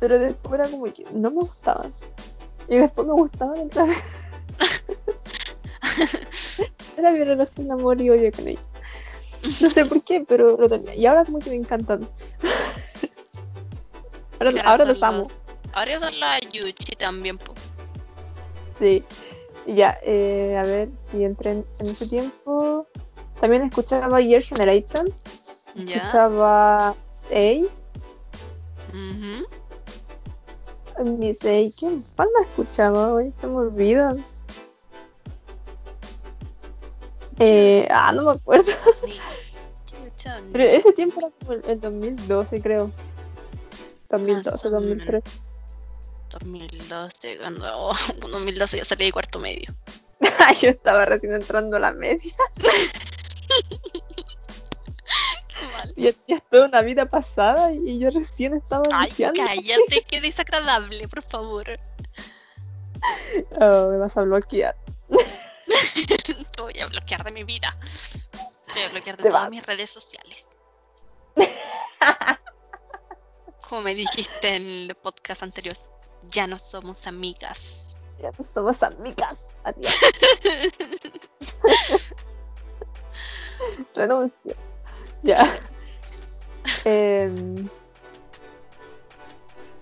[0.00, 1.90] pero después era como que no me gustaban.
[2.68, 3.98] Y después me gustaban otra vez.
[6.96, 8.68] Era mi relación amor y odio con ellos.
[9.60, 10.94] No sé por qué, pero lo tenía.
[10.94, 12.08] Y ahora como que me encantan.
[14.40, 15.30] Ahora, ahora los amo.
[15.72, 17.54] Ahora son las Yuchi también, po.
[18.78, 19.02] Sí.
[19.66, 22.86] Y Ya, eh, a ver si entré en, en ese tiempo.
[23.40, 25.12] También escuchaba Year Generation.
[25.74, 25.96] Ya.
[25.96, 26.94] Escuchaba A.
[28.88, 29.46] Ujú.
[31.02, 31.62] Miss A.
[31.78, 33.34] ¿Quién cuál más escuchaba hoy?
[33.40, 34.24] Se me olvidan.
[37.40, 38.72] Eh, ah, no me acuerdo.
[40.52, 42.90] Pero ese tiempo era como el, el 2012, creo.
[44.10, 45.30] 2012, Más o 2013.
[46.30, 49.74] 2012, cuando oh, 2012 ya salí de cuarto medio.
[50.60, 52.32] Yo estaba recién entrando a la media.
[55.96, 59.42] Ya, ya es toda una vida pasada y yo recién estaba Ay, iniciando.
[59.44, 61.64] cállate, qué desagradable, por favor.
[63.60, 64.76] Oh, me vas a bloquear.
[65.94, 67.76] Te voy a bloquear de mi vida.
[68.66, 69.50] Te voy a bloquear de Te todas vas.
[69.50, 70.46] mis redes sociales.
[73.68, 75.76] Como me dijiste en el podcast anterior,
[76.24, 77.96] ya no somos amigas.
[78.20, 79.46] Ya no somos amigas.
[79.64, 79.98] Adiós.
[83.94, 84.54] Renuncio.
[85.22, 85.58] Ya.
[86.84, 87.68] Em,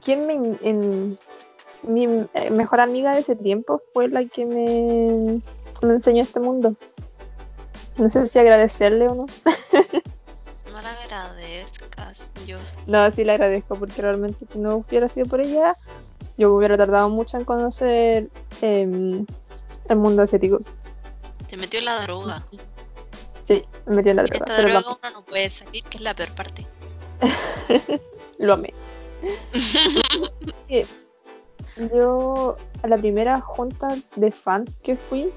[0.02, 0.34] ¿Quién me...
[0.34, 1.16] en-
[1.84, 5.40] mi eh, mejor amiga de ese tiempo fue la que me,
[5.86, 6.76] me enseñó este mundo.
[7.96, 9.26] No sé si agradecerle o no.
[10.70, 12.30] No la agradezcas.
[12.46, 15.74] Yo No, sí le agradezco porque realmente si no hubiera sido por ella,
[16.38, 19.26] yo hubiera tardado mucho en conocer em,
[19.88, 20.58] el mundo asiático.
[21.48, 22.46] te metió en la droga.
[23.46, 26.14] Sí, me metió en la droga, esta droga uno no puede salir, que es la
[26.14, 26.64] peor parte.
[28.38, 28.72] lo amé.
[31.92, 35.28] yo a la primera junta de fans que fui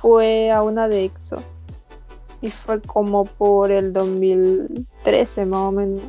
[0.00, 1.42] fue a una de EXO.
[2.42, 6.02] Y fue como por el 2013 más o menos.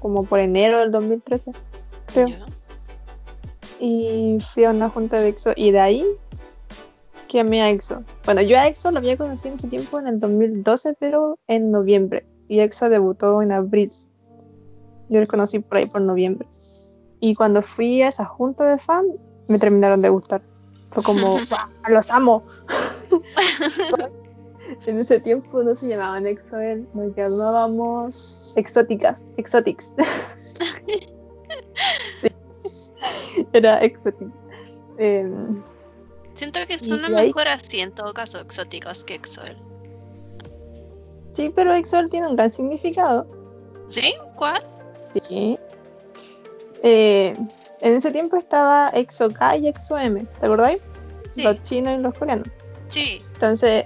[0.00, 1.52] Como por enero del 2013
[2.06, 2.28] creo.
[2.28, 2.46] Ya.
[3.80, 5.52] y fui a una junta de EXO.
[5.56, 6.04] Y de ahí
[7.28, 8.02] que amé a EXO.
[8.24, 11.70] Bueno yo a EXO lo había conocido en ese tiempo en el 2012 pero en
[11.70, 12.26] noviembre.
[12.48, 13.90] Y EXO debutó en abril
[15.08, 16.46] yo los conocí por ahí por noviembre
[17.20, 19.04] y cuando fui a esa junta de fan
[19.48, 20.42] me terminaron de gustar
[20.92, 22.42] fue como "Guau, los amo
[24.86, 29.92] en ese tiempo no se llamaban EXO-L, nos llamábamos exóticas exotics
[33.52, 34.32] Era exótico.
[34.98, 35.62] Em,
[36.34, 39.56] Siento que Y suena de ahí- mejor así, en todo caso, exóticos que Exoel.
[41.34, 43.26] sí, pero Exoel tiene un gran significado.
[43.88, 44.14] ¿Sí?
[44.36, 44.64] ¿Cuál?
[45.20, 45.58] Sí.
[46.82, 47.34] Eh,
[47.80, 50.84] en ese tiempo estaba Exo K y Exo M, ¿te acordáis?
[51.32, 51.42] Sí.
[51.42, 52.48] Los chinos y los coreanos.
[52.88, 53.22] Sí.
[53.34, 53.84] Entonces,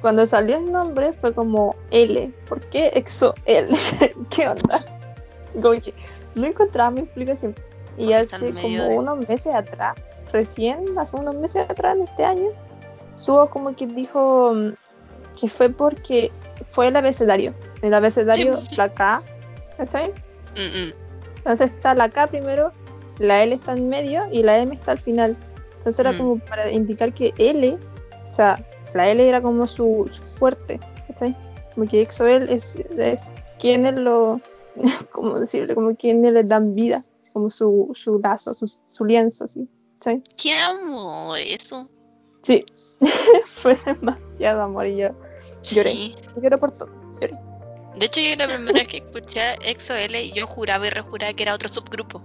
[0.00, 2.32] cuando salió el nombre fue como L.
[2.48, 3.68] ¿Por qué Exo L?
[4.30, 4.84] ¿Qué onda?
[5.54, 5.94] Como que
[6.34, 7.54] no encontraba mi explicación.
[7.98, 9.96] Y hace como de- unos meses atrás,
[10.32, 12.48] recién, hace unos meses atrás, en este año,
[13.14, 14.74] subo como que dijo mm,
[15.40, 16.30] que fue porque
[16.68, 17.52] fue el abecedario.
[17.80, 18.76] El abecedario, Sí.
[18.76, 19.20] la K,
[19.78, 20.12] ¿cachai?
[20.56, 20.92] Mm, mm.
[21.38, 22.72] Entonces está la K primero,
[23.18, 25.36] la L está en medio y la M está al final.
[25.78, 26.18] Entonces era Mm.
[26.18, 27.78] como para indicar que L,
[28.30, 28.64] o sea,
[28.94, 31.36] la L era como su, su fuerte, ¿cachai?
[31.74, 34.40] Como que EXO-L es, es quienes lo,
[35.12, 39.44] como decirle, como quienes les dan vida, es como su, su lazo, su, su lienzo,
[39.44, 40.22] así, ¿cachai?
[40.42, 41.88] Qué amor, eso.
[42.42, 42.64] Sí,
[43.46, 45.08] fue demasiado amor y yo
[45.62, 45.90] Lloré.
[45.92, 46.14] Sí.
[46.40, 46.88] lloro por todo.
[47.20, 47.34] lloré.
[47.96, 51.54] De hecho, yo la primera vez que escuché EXO-L, yo juraba y rejuraba que era
[51.54, 52.22] otro subgrupo.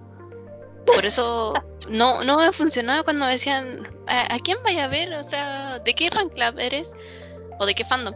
[0.86, 1.54] Por eso
[1.88, 5.14] no, no me funcionaba cuando decían, ¿a, a quién vaya a ver?
[5.14, 6.92] O sea, ¿de qué fan club eres?
[7.60, 8.14] ¿O de qué fandom?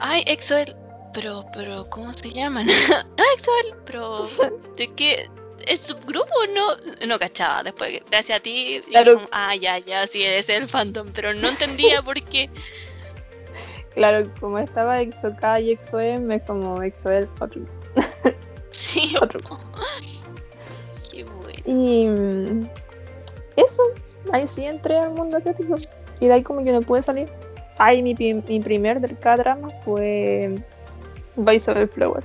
[0.00, 0.74] Ay, EXO-L.
[1.12, 2.68] Pero, pero, ¿cómo se llaman?
[3.18, 3.76] ah, EXO-L.
[3.84, 4.28] Pero,
[4.76, 5.28] ¿de qué?
[5.66, 6.76] ¿Es subgrupo o no?
[7.06, 7.62] No cachaba.
[7.64, 9.14] Después, gracias a ti, Claro.
[9.14, 11.08] como, ah, ya, ya, sí, ese es el fandom.
[11.12, 12.48] Pero no entendía por qué.
[13.96, 17.62] Claro, como estaba EXO-K y EXO-M, es como EXO-L, otro.
[18.76, 19.40] Sí, Otro.
[21.10, 21.62] qué bueno.
[21.64, 22.68] Y mm,
[23.56, 23.82] eso,
[24.32, 25.76] ahí sí entré al mundo asiático.
[26.20, 27.30] Y de ahí como que no pude salir.
[27.78, 30.54] Ay, mi, mi primer del K-drama fue
[31.36, 32.22] Vice of the Flower.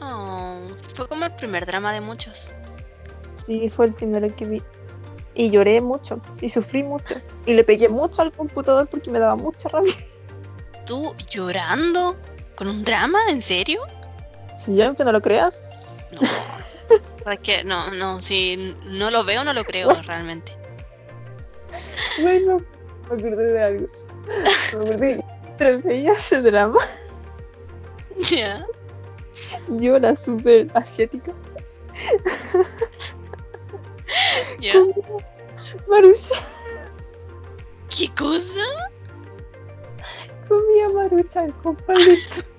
[0.00, 0.60] Oh,
[0.94, 2.52] fue como el primer drama de muchos.
[3.36, 4.62] Sí, fue el primero que vi.
[5.34, 7.14] Y lloré mucho, y sufrí mucho.
[7.46, 9.94] Y le pegué mucho al computador porque me daba mucha rabia.
[10.88, 12.16] ¿Tú llorando?
[12.56, 13.18] ¿Con un drama?
[13.28, 13.82] ¿En serio?
[14.56, 15.60] Si ya aunque no lo creas,
[16.10, 16.20] No.
[17.66, 20.56] No, no, si no lo veo, no lo creo realmente.
[22.22, 22.56] bueno,
[23.10, 23.86] me acordé de algo.
[24.26, 26.78] Me acordé que mientras veía ese drama,
[28.30, 28.64] ¿Ya?
[29.68, 31.32] yo la super asiática,
[34.58, 34.72] ¿Ya?
[35.86, 36.34] Marucha,
[37.94, 38.64] ¿Qué cosa?
[40.48, 42.44] Comía Maruchan con palitos.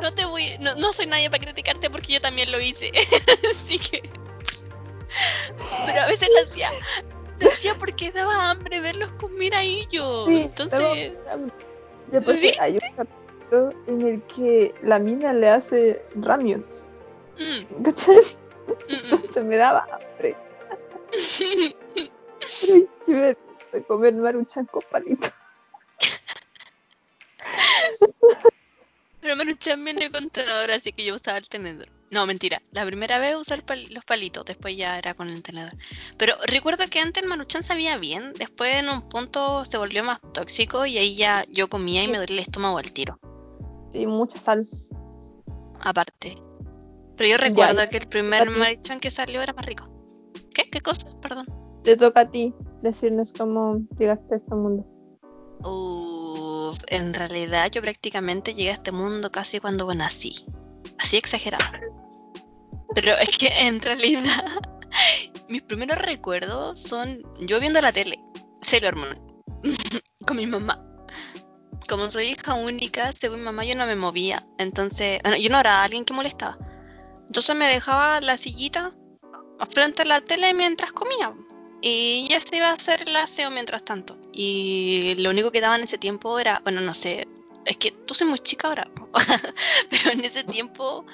[0.00, 2.90] No te voy, no, no soy nadie para criticarte porque yo también lo hice.
[3.50, 4.08] Así que.
[5.86, 6.70] Pero a veces lo hacía.
[7.38, 10.26] Lo hacía porque daba hambre verlos comer a ellos.
[10.28, 11.16] Sí, Entonces.
[12.10, 12.60] Después ¿Viste?
[12.62, 16.64] hay un capítulo en el que la mina le hace ramen.
[17.38, 18.16] mm, ¿Cachai?
[18.16, 20.36] mm, Se me daba hambre.
[22.60, 23.36] Pero yo me
[23.86, 24.82] comer maruchan con
[29.44, 29.58] palitos.
[29.60, 31.86] Pero Maruchan viene con tenedor, así que yo usaba el tenedor.
[32.10, 32.60] No, mentira.
[32.72, 35.72] La primera vez usé pal- los palitos, después ya era con el tenedor.
[36.16, 40.20] Pero recuerdo que antes el Maruchan sabía bien, después en un punto se volvió más
[40.32, 43.18] tóxico y ahí ya yo comía y me dolía el estómago al tiro.
[43.92, 44.66] Sí, mucha sal.
[45.80, 46.36] Aparte.
[47.16, 47.88] Pero yo recuerdo ya.
[47.88, 48.48] que el primer.
[48.50, 49.88] Maruchan que salió era más rico.
[50.54, 50.68] ¿Qué?
[50.70, 51.08] ¿Qué cosa?
[51.20, 51.46] Perdón.
[51.84, 54.84] Te toca a ti decirnos cómo llegaste a este mundo.
[55.62, 55.89] Uf,
[56.90, 60.44] en realidad yo prácticamente llegué a este mundo casi cuando nací.
[60.98, 61.64] Así exagerado.
[62.94, 64.44] Pero es que en realidad
[65.48, 68.18] mis primeros recuerdos son yo viendo la tele,
[68.60, 69.16] Sailor Moon,
[70.26, 70.78] con mi mamá.
[71.88, 74.44] Como soy hija única, según mi mamá yo no me movía.
[74.58, 76.58] Entonces, yo no era alguien que molestaba.
[77.26, 78.92] Entonces me dejaba la sillita
[79.70, 81.34] frente a la tele mientras comía.
[81.82, 84.16] Y ya se iba a hacer el aseo mientras tanto.
[84.32, 87.26] Y lo único que daban en ese tiempo era, bueno, no sé,
[87.64, 88.90] es que tú soy muy chica ahora,
[89.90, 91.04] pero en ese tiempo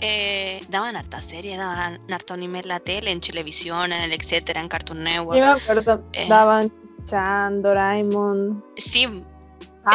[0.00, 4.60] eh, daban harta series, daban harta anime en la tele, en televisión, en el etcétera,
[4.60, 5.38] en Cartoon Yo Network.
[5.40, 6.26] me acuerdo, Eh.
[6.28, 6.72] daban
[7.08, 9.24] Chan, Doraemon, Sí, en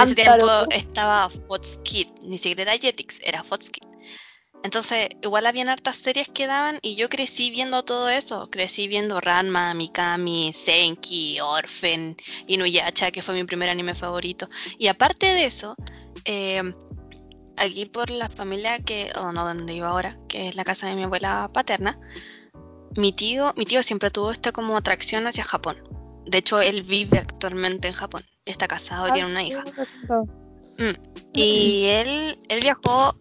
[0.01, 3.83] ese tiempo estaba Fox Kid, ni siquiera era Jetix, era Fox Kid.
[4.63, 8.47] Entonces, igual habían hartas series que daban y yo crecí viendo todo eso.
[8.51, 12.15] Crecí viendo Ranma, Mikami, Senki, Orphan,
[12.47, 14.47] Inuyasha, que fue mi primer anime favorito.
[14.77, 15.75] Y aparte de eso,
[16.25, 16.61] eh,
[17.57, 20.95] aquí por la familia que, o no, donde vivo ahora, que es la casa de
[20.95, 21.99] mi abuela paterna,
[22.97, 25.77] mi tío, mi tío siempre tuvo esta como atracción hacia Japón.
[26.25, 28.23] De hecho, él vive actualmente en Japón.
[28.45, 29.63] Está casado y Ah, tiene una sí, hija.
[29.67, 30.27] acuerdo.
[31.33, 33.15] Y él, él viajó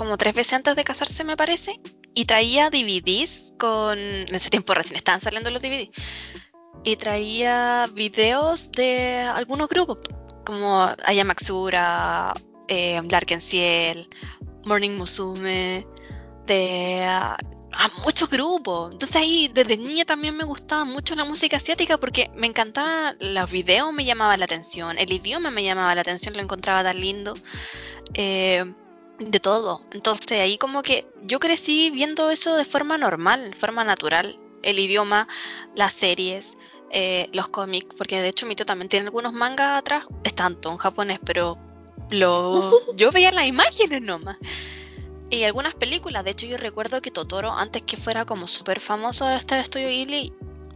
[0.00, 1.78] como tres veces antes de casarse, me parece.
[2.14, 3.98] y traía DVDs con.
[3.98, 5.90] En ese tiempo recién estaban saliendo los DVDs.
[6.84, 9.98] Y traía videos de algunos grupos,
[10.46, 12.32] como Aya Maxura,
[12.68, 12.98] eh,
[13.40, 14.08] Ciel,
[14.64, 15.86] Morning Musume,
[16.46, 17.36] de a
[18.02, 18.92] muchos grupos.
[18.94, 23.50] Entonces ahí desde niña también me gustaba mucho la música asiática porque me encantaba, los
[23.50, 27.34] videos me llamaban la atención, el idioma me llamaba la atención, lo encontraba tan lindo.
[28.14, 28.64] Eh,
[29.20, 29.82] de todo.
[29.92, 34.38] Entonces ahí como que yo crecí viendo eso de forma normal, de forma natural.
[34.62, 35.26] El idioma,
[35.74, 36.56] las series,
[36.90, 40.04] eh, los cómics, porque de hecho mi tío también tiene algunos mangas atrás.
[40.24, 41.58] Es tanto en japonés, pero
[42.10, 44.38] lo, yo veía las imágenes nomás.
[45.30, 49.26] Y algunas películas, de hecho yo recuerdo que Totoro, antes que fuera como súper famoso
[49.26, 50.32] de estar estudio Ghibli,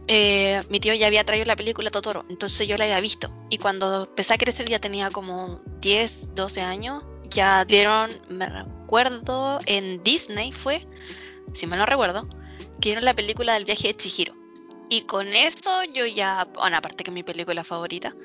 [0.07, 3.29] eh, mi tío ya había traído la película Totoro, entonces yo la había visto.
[3.49, 7.03] Y cuando empecé a crecer ya tenía como 10, 12 años,
[7.35, 10.87] ya dieron, me recuerdo, en Disney fue,
[11.53, 12.27] si mal no recuerdo,
[12.79, 14.33] que dieron la película del viaje de Chihiro.
[14.89, 18.15] Y con eso yo ya, bueno, aparte que es mi película favorita,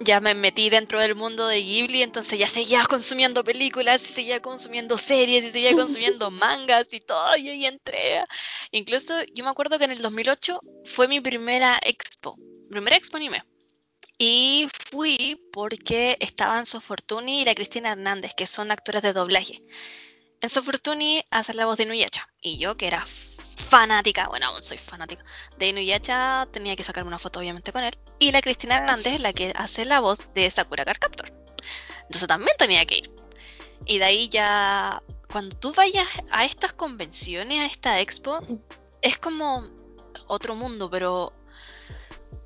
[0.00, 4.40] ya me metí dentro del mundo de Ghibli, entonces ya seguía consumiendo películas, y seguía
[4.40, 8.24] consumiendo series, y seguía consumiendo mangas y todo, y ahí entré.
[8.70, 12.36] Incluso yo me acuerdo que en el 2008 fue mi primera expo,
[12.70, 13.42] primera expo anime.
[14.18, 19.62] Y fui porque estaban Sofortuni y la Cristina Hernández, que son actores de doblaje.
[20.40, 23.04] En Sofortuni hace la voz de Nuyacha, y yo que era
[23.56, 25.24] fanática, bueno, aún soy fanática
[25.58, 27.94] de Inuyasha, tenía que sacarme una foto obviamente con él.
[28.18, 31.32] Y la Cristina Hernández, la que hace la voz de Sakura Card Captor.
[32.02, 33.10] Entonces también tenía que ir.
[33.86, 38.40] Y de ahí ya, cuando tú vayas a estas convenciones, a esta expo,
[39.02, 39.64] es como
[40.26, 41.32] otro mundo, pero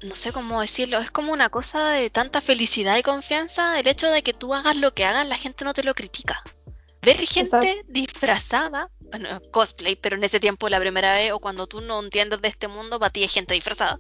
[0.02, 4.08] no sé cómo decirlo, es como una cosa de tanta felicidad y confianza, el hecho
[4.10, 6.42] de que tú hagas lo que hagas, la gente no te lo critica.
[7.02, 11.80] Ver gente disfrazada bueno, cosplay, pero en ese tiempo la primera vez o cuando tú
[11.80, 13.98] no entiendes de este mundo, para ti hay gente disfrazada,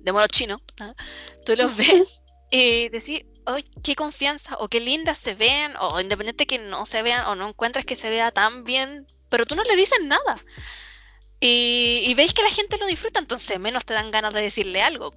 [0.00, 0.60] de modo chino,
[1.44, 4.56] tú los ves y decís, ¡ay, qué confianza!
[4.58, 7.96] o qué lindas se ven, o independiente que no se vean o no encuentres que
[7.96, 10.42] se vea tan bien, pero tú no le dices nada.
[11.40, 14.82] Y, y veis que la gente lo disfruta, entonces menos te dan ganas de decirle
[14.82, 15.12] algo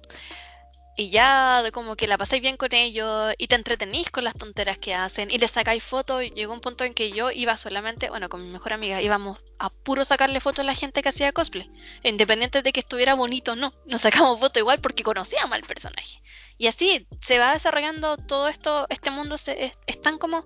[1.00, 4.34] y ya de como que la pasáis bien con ellos y te entretenís con las
[4.34, 6.22] tonteras que hacen y le sacáis fotos.
[6.34, 9.70] Llegó un punto en que yo iba solamente, bueno, con mi mejor amiga, íbamos a
[9.70, 11.70] puro sacarle fotos a la gente que hacía cosplay,
[12.02, 13.72] independiente de que estuviera bonito o no.
[13.86, 16.20] Nos sacamos fotos igual porque conocíamos al personaje.
[16.58, 20.44] Y así se va desarrollando todo esto, este mundo se, es, tan como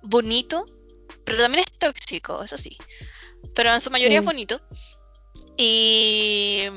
[0.00, 0.64] bonito,
[1.24, 2.78] pero también es tóxico, eso sí.
[3.54, 4.60] Pero en su mayoría es bonito.
[5.56, 6.68] Y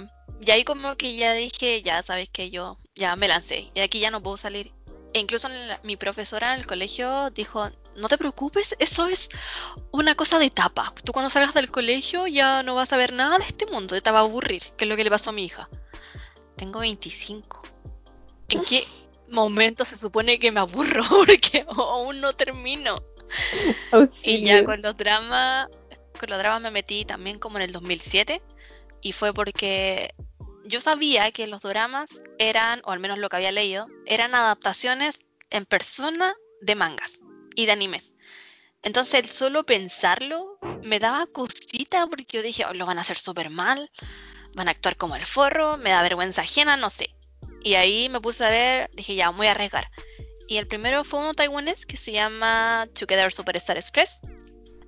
[0.42, 4.00] y ahí como que ya dije, ya sabes que yo ya me lancé y aquí
[4.00, 4.72] ya no puedo salir.
[5.14, 5.50] E incluso
[5.84, 9.30] mi profesora en el colegio dijo, no te preocupes, eso es
[9.92, 10.94] una cosa de etapa.
[11.04, 14.12] Tú cuando salgas del colegio ya no vas a ver nada de este mundo, te
[14.12, 15.68] va a aburrir, que es lo que le pasó a mi hija.
[16.56, 17.64] Tengo 25.
[18.50, 18.86] ¿En qué
[19.30, 21.04] momento se supone que me aburro?
[21.10, 22.96] Porque aún no termino.
[24.24, 25.68] y ya con los dramas,
[26.20, 28.42] con los dramas me metí también como en el 2007
[29.02, 30.14] y fue porque
[30.66, 35.26] yo sabía que los dramas eran, o al menos lo que había leído, eran adaptaciones
[35.50, 37.22] en persona de mangas
[37.56, 38.14] y de animes.
[38.84, 43.18] Entonces el solo pensarlo me daba cosita porque yo dije, oh, lo van a hacer
[43.18, 43.92] súper mal,
[44.54, 47.10] van a actuar como el forro, me da vergüenza ajena, no sé.
[47.64, 49.90] Y ahí me puse a ver, dije, ya, voy a arriesgar.
[50.48, 54.22] Y el primero fue un taiwanés que se llama Together Superstar Express.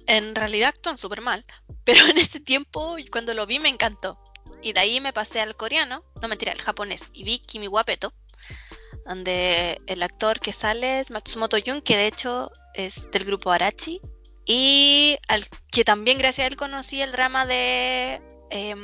[0.07, 1.45] En realidad actúan súper mal,
[1.83, 4.19] pero en ese tiempo, cuando lo vi, me encantó.
[4.61, 8.13] Y de ahí me pasé al coreano, no mentira, al japonés, y vi Kimi Wapeto,
[9.07, 14.01] donde el actor que sale es Matsumoto Jun, que de hecho es del grupo Arachi,
[14.45, 18.21] y al que también gracias a él conocí el drama de
[18.51, 18.75] eh,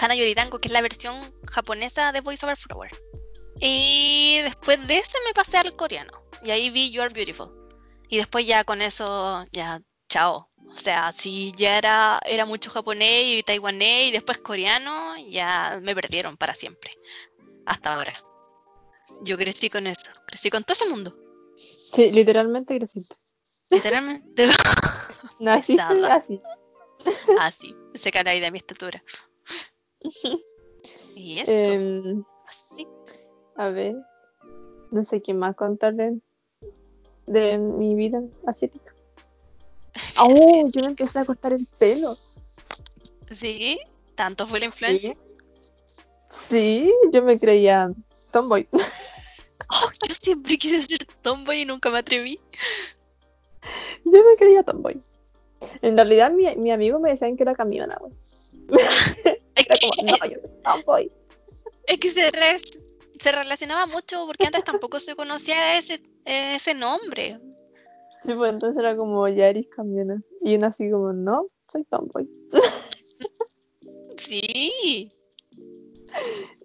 [0.00, 2.90] Hana Yoridango, que es la versión japonesa de Voice Over Flower.
[3.60, 7.50] Y después de ese me pasé al coreano, y ahí vi You Are Beautiful.
[8.08, 9.80] Y después ya con eso, ya,
[10.10, 15.80] chao, o sea, si ya era, era mucho japonés y taiwanés y después coreano, ya
[15.82, 16.90] me perdieron para siempre.
[17.64, 18.12] Hasta ahora.
[19.22, 20.10] Yo crecí con eso.
[20.26, 21.16] Crecí con todo ese mundo.
[21.56, 23.16] Sí, literalmente creciste.
[23.70, 24.46] Literalmente.
[25.40, 26.40] Nací así.
[27.40, 27.76] Así.
[27.94, 29.02] Ese cara ahí de mi estatura.
[31.14, 31.52] y eso.
[31.52, 32.86] Em, así.
[33.56, 33.96] A ver.
[34.90, 36.20] No sé qué más contarle
[37.26, 38.89] de mi vida asiática.
[40.20, 42.14] Oh, yo me empecé a cortar el pelo.
[43.30, 43.78] ¿Sí?
[44.14, 45.16] ¿Tanto fue la influencia?
[46.48, 47.90] Sí, yo me creía
[48.32, 48.68] tomboy.
[48.72, 52.40] Oh, yo siempre quise ser tomboy y nunca me atreví.
[54.04, 55.00] Yo me creía tomboy.
[55.82, 58.12] En realidad, mi, mi amigo me decían que era camiona, güey.
[59.54, 61.12] Era como, no, yo soy tomboy.
[61.86, 62.60] es que se, re-
[63.18, 67.38] se relacionaba mucho porque antes tampoco se conocía ese, ese nombre.
[68.22, 70.22] Sí, pues entonces era como, ya eres camiona.
[70.42, 72.28] Y uno así como, no, soy tomboy.
[74.16, 75.10] Sí.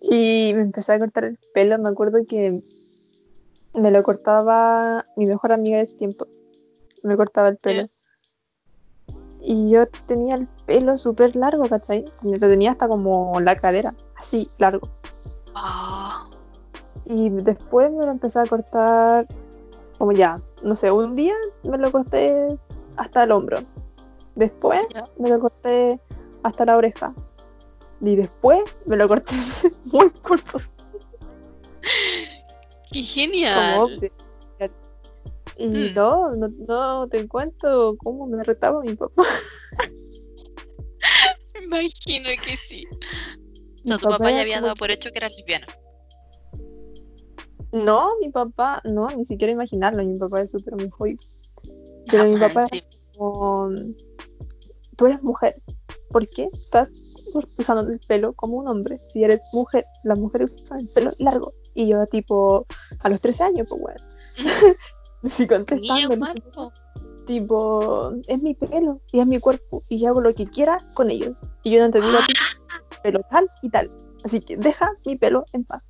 [0.02, 1.78] Y me empecé a cortar el pelo.
[1.78, 2.60] Me acuerdo que
[3.74, 6.28] me lo cortaba mi mejor amiga de ese tiempo.
[7.04, 7.88] Me cortaba el pelo.
[9.42, 12.06] Y yo tenía el pelo súper largo, ¿cachai?
[12.24, 14.90] Lo tenía hasta como la cadera, así, largo.
[15.54, 16.28] Ah,
[17.06, 19.28] Y después me lo empecé a cortar,
[20.00, 22.48] como ya, no sé, un día me lo corté
[22.98, 23.60] hasta el hombro.
[24.36, 24.82] Después
[25.20, 26.00] me lo corté
[26.44, 27.14] hasta la oreja.
[28.02, 29.36] Y después me lo corté
[29.94, 30.60] muy corto,
[32.92, 34.12] Qué genial.
[35.58, 35.94] Y Mm.
[35.96, 39.24] no, no, no te cuento cómo me retaba mi papá.
[41.54, 42.86] Me imagino que sí.
[43.86, 45.66] O sea, tu papá ya había dado por hecho que eras lesbiana.
[47.76, 51.26] No, mi papá, no, ni siquiera imaginarlo, mi papá es súper homofóbico.
[52.10, 52.82] Pero Ah, mi papá sí.
[53.18, 53.70] como,
[54.96, 55.62] tú eres mujer,
[56.10, 56.90] ¿por qué estás
[57.34, 58.98] usando el pelo como un hombre?
[58.98, 61.54] Si eres mujer, las mujeres usan el pelo largo.
[61.74, 62.66] Y yo tipo,
[63.04, 64.00] a los 13 años, pues bueno,
[65.24, 66.72] así Niña contestando,
[67.28, 71.12] tipo, es mi pelo y es mi cuerpo y yo hago lo que quiera con
[71.12, 71.42] ellos.
[71.64, 72.34] Y yo no te digo a ti,
[73.04, 73.90] pelo tal y tal.
[74.24, 75.84] Así que deja mi pelo en paz.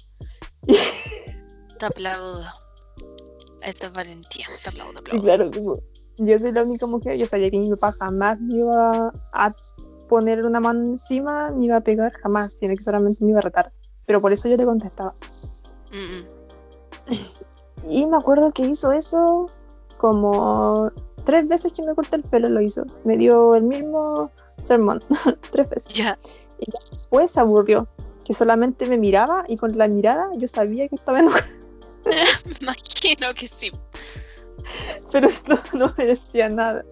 [1.80, 2.44] Te aplaudo.
[3.62, 4.46] Esta es valentía.
[4.64, 5.82] Te aplaudo, te Y claro, tipo,
[6.18, 9.52] yo soy la única mujer, yo sabía que mi papá jamás me iba a
[10.08, 13.44] poner una mano encima, ni iba a pegar, jamás, sino que solamente me iba a
[13.44, 13.72] retar.
[14.06, 15.14] Pero por eso yo le contestaba.
[15.92, 17.92] Mm, mm.
[17.92, 19.50] Y me acuerdo que hizo eso
[19.98, 20.92] como
[21.26, 22.86] tres veces que me corté el pelo, lo hizo.
[23.04, 24.32] Me dio el mismo
[24.64, 25.02] sermón,
[25.52, 25.94] tres veces.
[25.94, 26.18] Ya.
[26.60, 27.88] Después se aburrió,
[28.24, 31.46] que solamente me miraba y con la mirada yo sabía que estaba enojada,
[32.06, 33.72] Me imagino que sí.
[35.12, 36.86] pero no, no me decía nada.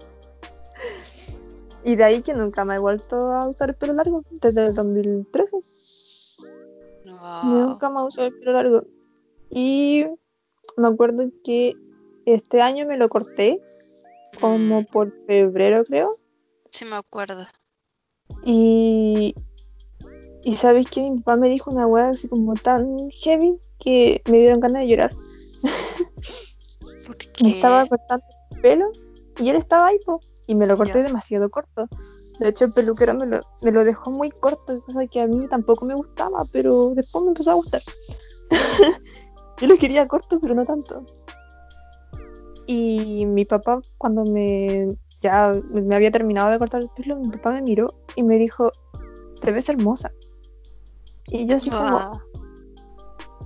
[1.86, 4.76] Y de ahí que nunca me he vuelto a usar el pelo largo, desde el
[4.76, 5.58] 2013.
[7.06, 7.44] Wow.
[7.44, 8.84] Nunca me he usado el pelo largo.
[9.50, 10.06] Y
[10.78, 11.74] me acuerdo que
[12.26, 13.62] este año me lo corté,
[14.40, 16.10] como Mm, por febrero creo.
[16.72, 17.46] sí me acuerdo.
[18.46, 19.36] Y,
[20.44, 24.38] y sabes que mi papá me dijo una weá así como tan heavy que me
[24.38, 25.12] dieron ganas de llorar.
[27.08, 28.92] ¿Por Me estaba cortando el pelo
[29.38, 31.88] y él estaba ahí, po, y me lo corté demasiado corto.
[32.40, 35.48] De hecho, el peluquero me lo, me lo dejó muy corto, cosa que a mí
[35.48, 37.82] tampoco me gustaba, pero después me empezó a gustar.
[39.62, 41.06] Yo lo quería corto, pero no tanto.
[42.66, 47.52] Y mi papá, cuando me ya me había terminado de cortar el pelo, mi papá
[47.52, 48.72] me miró y me dijo,
[49.42, 50.12] te ves hermosa.
[51.28, 52.22] Y yo así como,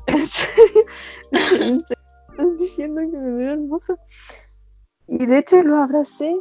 [0.07, 0.15] Wow.
[0.15, 0.85] ¿En serio?
[1.31, 1.97] ¿En serio
[2.37, 3.95] ¿Estás diciendo que me veo hermosa?
[5.07, 6.35] Y de hecho lo abracé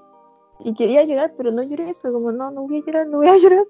[0.61, 1.95] y quería llorar, pero no lloré.
[1.95, 3.64] Fue como, no, no voy a llorar, no voy a llorar.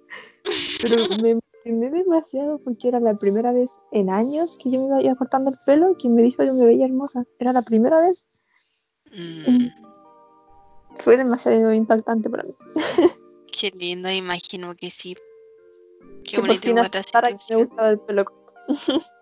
[0.83, 5.15] Pero me emocioné demasiado porque era la primera vez en años que yo me iba
[5.15, 7.25] cortando el pelo que me dijo que me veía hermosa.
[7.39, 8.27] Era la primera vez.
[9.13, 9.69] Mm,
[10.97, 12.55] Fue demasiado impactante para mí.
[13.53, 15.17] qué lindo, imagino que sí.
[16.25, 18.25] Qué que la aceptara que me gustaba el pelo.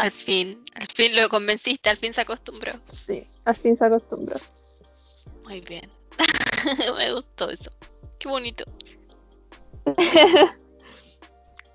[0.00, 2.72] Al fin, al fin lo convenciste, al fin se acostumbró.
[2.90, 4.36] Sí, al fin se acostumbró.
[5.44, 5.86] Muy bien.
[6.96, 7.70] Me gustó eso.
[8.18, 8.64] Qué bonito.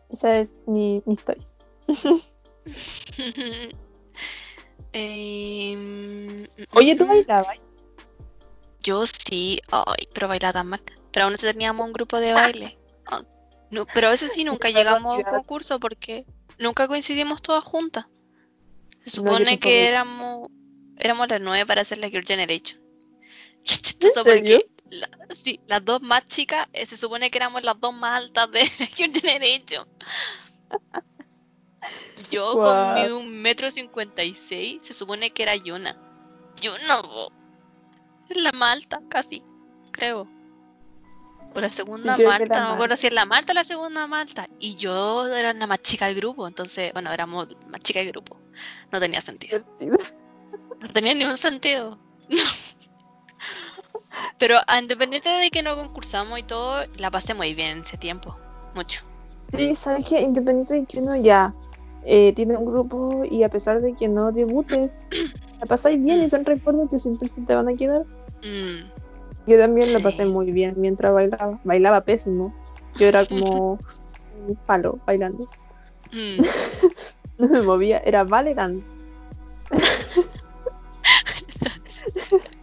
[0.09, 1.45] Esa es mi, mi historia.
[4.97, 7.57] Em, Oye, ¿tú mm, bailabas?
[8.81, 10.81] Yo sí, ay, pero bailaba tan mal.
[11.11, 12.75] Pero aún así teníamos un grupo de baile.
[13.05, 13.21] Ah,
[13.69, 16.25] no, pero a veces sí nunca llegamos a un concurso porque
[16.59, 18.05] nunca coincidimos todas juntas.
[18.99, 20.49] Se supone que éramos
[20.97, 22.81] éramos las nueve para hacer la Girl Generation.
[23.65, 27.79] Es chistoso porque la- sí, las dos más chicas eh, se supone que éramos las
[27.79, 29.87] dos más altas de la Girl Generation.
[32.31, 35.95] Yo con mi un metro cincuenta y seis se supone que era Yuna.
[36.61, 37.01] Yuna,
[38.29, 39.43] es la más alta, casi,
[39.91, 40.27] creo.
[41.55, 44.07] O la segunda Malta, la no me acuerdo si es la Malta o la segunda
[44.07, 44.49] Malta.
[44.59, 48.37] Y yo era la más chica del grupo, entonces, bueno, éramos más chica del grupo.
[48.91, 49.63] No tenía sentido.
[49.79, 51.97] No tenía ningún sentido.
[54.37, 57.97] Pero a independiente de que no concursamos y todo, la pasé muy bien en ese
[57.97, 58.35] tiempo.
[58.73, 59.03] Mucho.
[59.53, 61.53] Sí, sabes que independiente de que uno ya
[62.03, 64.99] eh, tiene un grupo y a pesar de que no debutes,
[65.59, 68.05] la pasáis bien y son recuerdos que siempre se te van a quedar.
[68.43, 68.89] Mm,
[69.47, 71.59] Yo también lo pasé muy bien mientras bailaba.
[71.63, 72.53] Bailaba pésimo.
[72.97, 73.79] Yo era como
[74.47, 75.47] un palo bailando.
[76.11, 76.43] Mm.
[77.37, 78.85] No me movía, era ballet dance.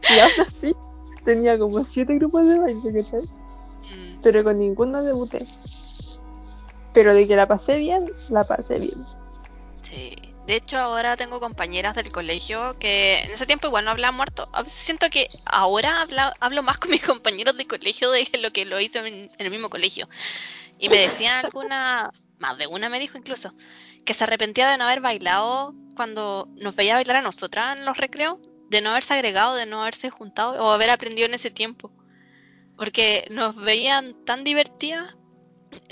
[0.09, 0.75] y aún así
[1.27, 3.21] tenía como siete grupos de baile, ¿cachai?
[3.21, 4.21] Mm.
[4.23, 5.45] Pero con ninguno debuté.
[6.95, 8.95] Pero de que la pasé bien, la pasé bien.
[10.45, 14.51] De hecho, ahora tengo compañeras del colegio que en ese tiempo igual no hablaba muerto.
[14.67, 18.81] Siento que ahora habla- hablo más con mis compañeros de colegio de lo que lo
[18.81, 20.09] hice en, en el mismo colegio.
[20.79, 23.55] Y me decían alguna, más de una me dijo incluso,
[24.05, 27.97] que se arrepentía de no haber bailado cuando nos veía bailar a nosotras en los
[27.99, 28.39] recreos,
[28.71, 31.93] de no haberse agregado, de no haberse juntado o haber aprendido en ese tiempo.
[32.77, 35.15] Porque nos veían tan divertidas,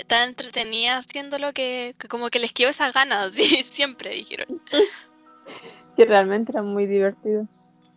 [0.07, 4.47] tan entretenidas haciéndolo que, que como que les quedó esas ganas, sí, siempre dijeron.
[5.95, 7.47] Que realmente era muy divertido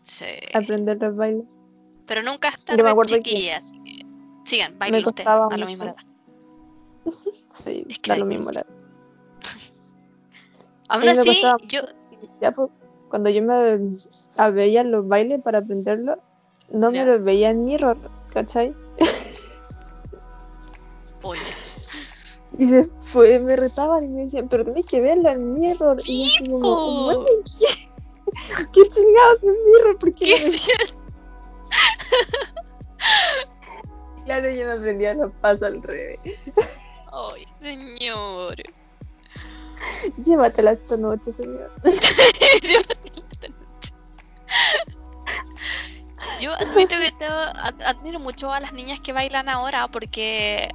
[0.02, 0.24] Sí.
[0.52, 1.44] aprender los bailes.
[2.06, 4.04] Pero nunca Yo me acuerdo que así que
[4.44, 5.96] Sigan, bailen ustedes, a misma edad.
[7.50, 8.50] Sí, Es que da lo mismo.
[8.50, 8.66] La...
[10.88, 11.82] Aún así, yo...
[12.40, 12.70] Ya, pues,
[13.08, 13.78] cuando yo me
[14.52, 16.20] veía los bailes para aprenderlo,
[16.70, 17.04] no Ya.
[17.04, 17.96] me los veía en Mirror,
[18.32, 18.74] ¿cachai?
[22.58, 26.00] Y después me retaban y me decían, pero tenés que verlo en Mirror.
[26.04, 27.04] Y yo como, po.
[27.04, 27.66] "Bueno, ¿qué?
[28.72, 29.98] ¿Qué chingados es Mirror?
[29.98, 30.40] ¿Por qué ¿qué?
[30.40, 30.52] no me-
[34.24, 36.18] Claro, yo me aprendía los pasos al revés.
[37.12, 38.54] Ay, señor.
[40.24, 41.70] Llévatela esta noche, señor.
[46.40, 50.68] Yo admito que te- ad- admiro mucho a las niñas que bailan ahora porque,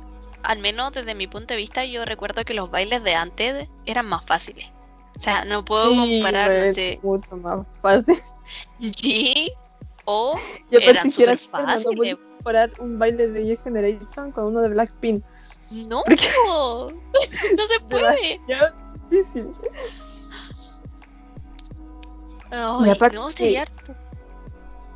[0.43, 4.05] al menos desde mi punto de vista, yo recuerdo que los bailes de antes eran
[4.07, 4.65] más fáciles.
[5.17, 8.17] O sea, no puedo Sí, comparar, no sé, mucho más fácil.
[8.79, 9.51] G
[10.05, 10.35] o
[10.71, 11.95] Y aparte eran que era súper no fáciles.
[11.97, 15.23] podías comparar un baile de Year Generation con uno de Blackpink.
[15.87, 16.03] No,
[16.47, 16.87] no
[17.67, 18.39] se puede.
[19.09, 19.51] Difícil.
[22.51, 23.93] Ay, aparte no, sería harto.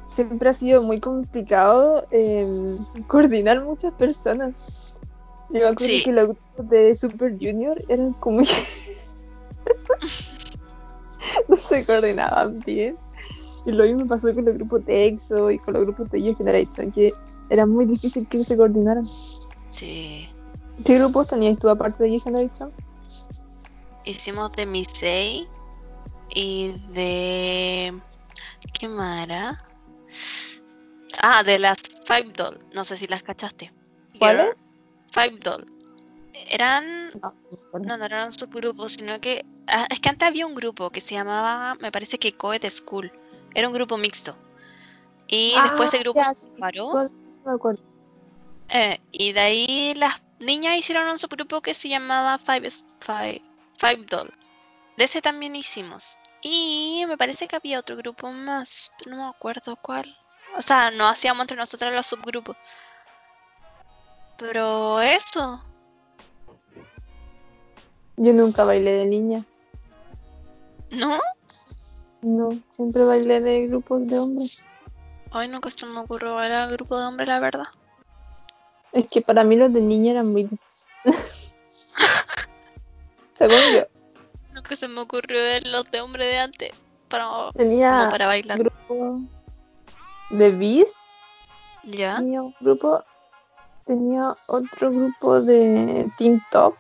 [0.10, 2.46] Siempre ha sido muy complicado eh,
[3.08, 4.83] coordinar muchas personas.
[5.54, 6.04] Yo me acuerdo Sí.
[6.04, 8.42] que los grupos de Super Junior eran como
[11.48, 12.96] no se coordinaban bien.
[13.66, 16.36] Y lo mismo pasó con los grupos de EXO y con los grupos de Year
[16.36, 17.14] Generation, que
[17.50, 19.06] era muy difícil que se coordinaran.
[19.70, 20.28] Sí.
[20.86, 22.74] ¿Qué grupos tenías tú aparte de Year Generation?
[24.04, 25.48] Hicimos de Misei
[26.36, 27.94] y de.
[28.74, 29.58] ¿Qué más era?
[31.22, 32.60] Ah, de las Five Doll.
[32.74, 33.72] No sé si las cachaste.
[34.20, 34.50] ¿Cuáles?
[35.14, 35.66] Five Doll.
[36.50, 37.12] Eran.
[37.22, 37.34] No,
[37.86, 39.46] No, no eran un subgrupo, sino que.
[39.68, 41.76] ah, es que antes había un grupo que se llamaba.
[41.76, 43.12] Me parece que Coed School.
[43.54, 44.36] Era un grupo mixto.
[45.28, 46.92] Y después ese grupo Ah, ya, se separó.
[48.70, 53.42] eh, y de ahí las niñas hicieron un subgrupo que se llamaba Five, Five,
[53.78, 54.32] Five Doll.
[54.98, 56.18] De ese también hicimos.
[56.42, 60.18] Y me parece que había otro grupo más, no me acuerdo cuál.
[60.58, 62.58] O sea, no hacíamos entre nosotros los subgrupos.
[64.38, 65.62] Pero eso.
[68.18, 69.44] Yo nunca bailé de niña.
[70.92, 71.20] ¿No?
[72.22, 74.68] No, siempre bailé de grupos de hombres.
[75.32, 77.66] Ay, nunca se me ocurrió bailar grupo de hombres, la verdad.
[78.92, 80.88] Es que para mí los de niña eran muy difíciles.
[83.38, 83.88] Según yo,
[84.54, 86.72] Nunca se me ocurrió ver los de hombre de antes.
[87.10, 88.60] Para, tenía para bailar.
[88.60, 89.20] grupo
[90.30, 90.94] de bis,
[91.84, 92.18] ¿Ya?
[92.18, 93.04] tenía un grupo,
[93.86, 96.76] tenía otro grupo de Teen Top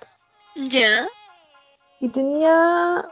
[0.55, 1.07] ¿Ya?
[1.99, 3.03] y tenía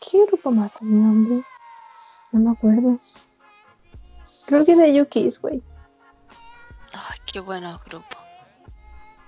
[0.00, 1.44] ¿qué grupo más tenía hombre?
[2.32, 2.98] No me acuerdo.
[4.46, 5.62] Creo que de UK's, güey.
[6.92, 8.18] Ay, qué buenos grupos.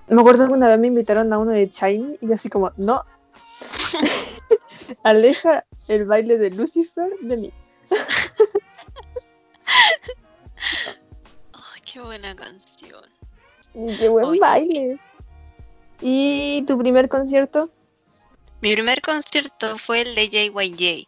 [0.07, 2.71] Me acuerdo que una vez me invitaron a uno de Shiny y yo así como,
[2.77, 3.03] no.
[5.03, 7.53] Aleja el baile de Lucifer de mí.
[11.53, 13.03] Ay, qué buena canción.
[13.73, 14.39] Y qué buen Oye.
[14.39, 14.97] baile.
[16.01, 17.69] ¿Y tu primer concierto?
[18.61, 21.07] Mi primer concierto fue el de JYJ.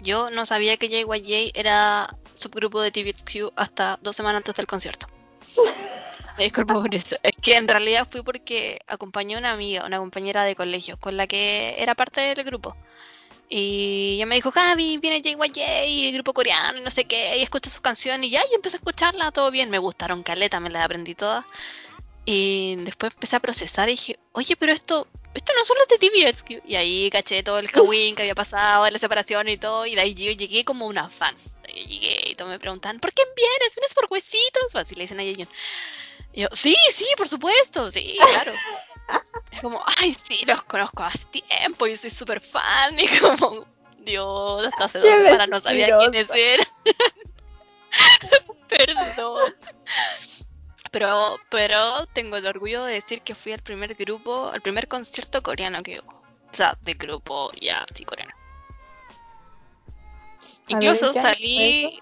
[0.00, 5.06] Yo no sabía que JYJ era subgrupo de TVXQ hasta dos semanas antes del concierto.
[6.38, 7.16] Me disculpo por eso.
[7.22, 11.16] Es que en realidad fui porque acompañé a una amiga, una compañera de colegio, con
[11.16, 12.76] la que era parte del grupo.
[13.52, 17.42] Y ella me dijo, Javi, viene JYJ, el grupo coreano y no sé qué, y
[17.42, 18.28] escucha sus canciones.
[18.28, 21.44] Y ya, yo empecé a escucharla, todo bien, me gustaron caleta, me las aprendí todas.
[22.24, 25.98] Y después empecé a procesar y dije, oye, pero esto, esto no son los de
[25.98, 26.68] TVXQ.
[26.68, 29.86] Y ahí caché todo el kawin que había pasado, la separación y todo.
[29.86, 31.34] Y de ahí yo llegué como una fan.
[31.66, 33.74] llegué y todos me preguntan, ¿por qué vienes?
[33.74, 34.74] ¿Vienes por huesitos?
[34.74, 35.48] Así le dicen a Yeon.
[36.32, 38.52] Y yo, sí, sí, por supuesto, sí, claro.
[39.50, 42.96] Es como, ay, sí, los conozco hace tiempo, yo soy súper fan.
[43.00, 43.66] Y como,
[43.98, 46.66] Dios, hasta hace dos semanas no sabía quiénes eran.
[48.68, 49.52] Perdón.
[50.90, 55.42] Pero, pero tengo el orgullo de decir que fui al primer grupo, al primer concierto
[55.42, 56.20] coreano que hubo.
[56.52, 58.32] O sea, de grupo ya, sí, coreano.
[60.66, 62.00] A Incluso ¿en qué año fue salí,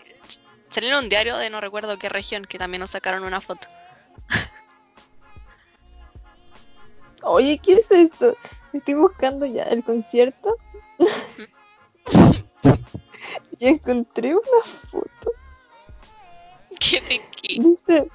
[0.71, 3.69] salí en un diario de no recuerdo qué región, que también nos sacaron una foto.
[7.23, 8.37] Oye, ¿qué es esto?
[8.73, 10.57] Estoy buscando ya el concierto.
[13.59, 15.33] y encontré una foto.
[16.79, 17.61] ¿Qué de qué?
[17.61, 18.09] Dice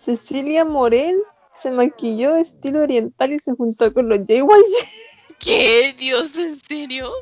[0.00, 1.22] Cecilia Morel
[1.54, 4.48] se maquilló estilo oriental y se juntó con los JYJ.
[5.38, 5.94] ¿Qué?
[5.98, 7.12] Dios, ¿en serio?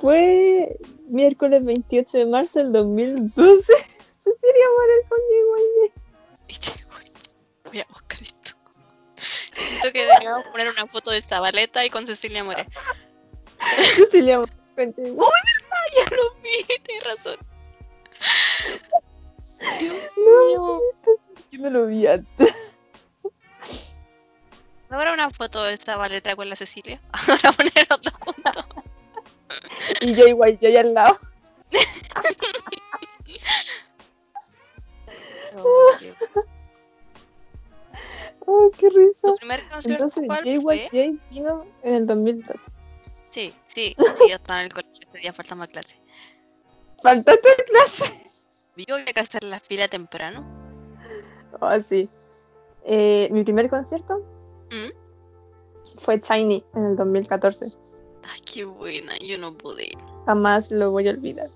[0.00, 0.76] Fue
[1.08, 3.72] miércoles 28 de marzo del 2012.
[4.24, 6.94] Cecilia Morel con llegó,
[7.64, 8.56] Voy a buscar esto.
[9.52, 12.66] Siento que deberíamos poner una foto de Zabaleta y con Cecilia Morel.
[13.96, 14.94] Cecilia Morel con.
[15.20, 17.38] Ah, ya lo vi, tienes razón.
[19.78, 20.80] Dios No,
[21.56, 22.76] yo no lo vi antes.
[24.90, 27.00] Ahora una foto de Zabaleta con la Cecilia.
[27.12, 28.66] Ahora poner los dos juntos.
[30.00, 31.16] Y JYJ ahí al lado.
[38.48, 39.28] Oh, qué risa.
[39.28, 40.24] ¿Tu primer concierto Entonces?
[40.44, 42.60] JYJ vino en el 2012.
[43.30, 46.00] Sí, sí, sí, yo estaba en el colegio ese día, faltaba clase.
[47.02, 48.24] Faltaste clase.
[48.76, 50.65] Yo había que hacer la fila temprano.
[51.60, 52.08] Oh, sí.
[52.84, 54.18] Eh, mi primer concierto
[54.70, 54.92] ¿Mm?
[55.98, 57.66] fue Shiny en el 2014.
[58.22, 59.90] Ay, qué buena, yo no pude.
[60.26, 61.46] Jamás lo voy a olvidar.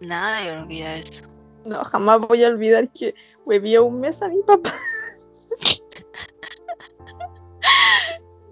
[0.00, 1.24] Nada de olvidar eso.
[1.64, 4.72] No, jamás voy a olvidar que huevió un mes a mi papá.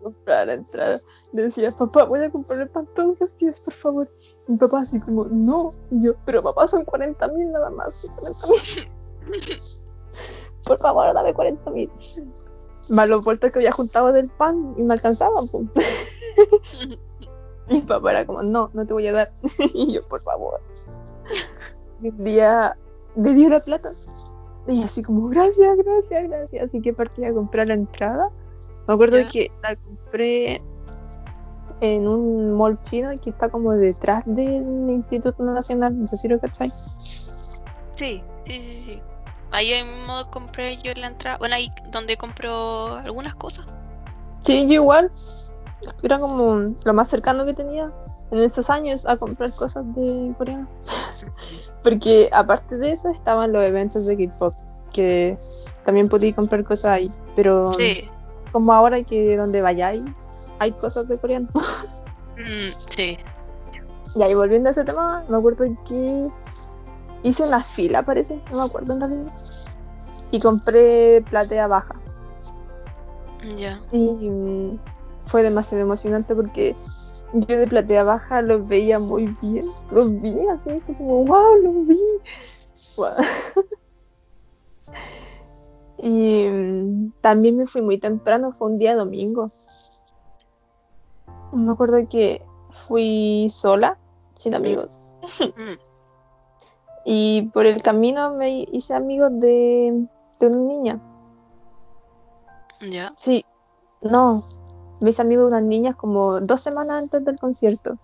[0.03, 1.01] comprar la entrada.
[1.33, 4.11] Decía, papá, voy a comprar el pan todos los días, por favor.
[4.47, 5.71] Mi papá así como, no.
[5.91, 8.11] Y yo, pero papá, son 40 mil nada más.
[8.21, 9.77] 40.000.
[10.65, 11.91] por favor, dame 40 mil.
[12.91, 15.45] Más los vueltos que había juntado del pan y me alcanzaban.
[17.69, 19.29] Mi papá era como, no, no te voy a dar.
[19.75, 20.61] y yo, por favor.
[22.03, 22.77] Y un día
[23.15, 23.91] me dio la plata.
[24.67, 26.65] Y así como, gracias, gracias, gracias.
[26.69, 28.31] Así que partí a comprar la entrada.
[28.87, 30.63] Me acuerdo que la compré
[31.81, 35.99] en un mall chino que está como detrás del Instituto Nacional.
[35.99, 36.69] No sé si lo cachai.
[36.69, 39.03] Sí, sí, sí, sí.
[39.53, 41.39] Ahí mismo compré yo la entrada.
[41.39, 43.67] Bueno, ahí donde compro algunas cosas.
[44.41, 45.11] Sí, yo igual.
[46.03, 47.91] Era como lo más cercano que tenía
[48.31, 50.69] en esos años a comprar cosas de coreano.
[51.83, 54.55] Porque aparte de eso estaban los eventos de K-pop,
[54.93, 55.37] que
[55.85, 57.11] también podía comprar cosas ahí.
[57.35, 58.05] Pero Sí.
[58.53, 60.05] como ahora que donde vayáis
[60.59, 61.49] hay cosas de coreano.
[62.41, 63.19] Mm, sí.
[64.17, 66.29] y ahí volviendo a ese tema, me acuerdo que
[67.23, 69.33] hice una fila, parece, no me acuerdo en realidad.
[70.31, 71.95] Y compré platea baja.
[73.57, 73.81] Ya.
[73.93, 74.79] Y mm,
[75.25, 76.75] fue demasiado emocionante porque
[77.33, 79.65] yo de platea baja los veía muy bien.
[79.91, 81.99] Los vi así, fue como, wow, los vi.
[86.03, 89.51] Y mm, también me fui muy temprano, fue un día domingo.
[91.53, 93.99] Me acuerdo que fui sola,
[94.35, 94.99] sin amigos.
[95.41, 95.90] Mm,
[97.05, 100.07] Y por el camino me hice amigos de,
[100.39, 101.01] de una niña.
[102.81, 103.13] Ya.
[103.17, 103.45] Sí,
[104.03, 104.43] no,
[105.01, 107.99] me hice amigos de unas niñas como dos semanas antes del concierto.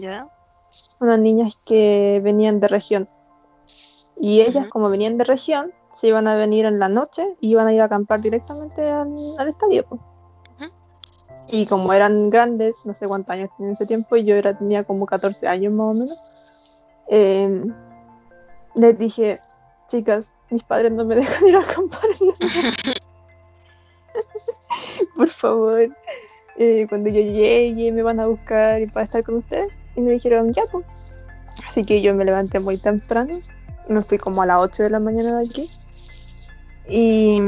[0.00, 0.26] Ya.
[1.00, 3.08] Unas niñas que venían de región.
[4.16, 7.66] Y ellas, como venían de región, se iban a venir en la noche y iban
[7.66, 9.84] a ir a acampar directamente al, al estadio.
[9.88, 10.00] pues.
[11.48, 14.84] Y como eran grandes, no sé cuántos años en ese tiempo, y yo era, tenía
[14.84, 16.52] como 14 años más o menos,
[17.08, 17.64] eh,
[18.74, 19.40] les dije,
[19.88, 22.92] chicas, mis padres no me dejan ir a acampar en la noche.
[25.16, 25.88] Por favor,
[26.56, 29.78] eh, cuando yo llegue me van a buscar para estar con ustedes.
[29.96, 30.84] Y me dijeron, ya, pues.
[31.66, 33.34] Así que yo me levanté muy temprano.
[33.88, 35.70] Me fui como a las 8 de la mañana de aquí.
[36.88, 37.40] Y,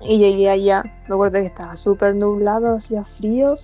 [0.00, 0.84] y llegué allá.
[1.08, 3.54] Me acuerdo que estaba súper nublado, hacía frío.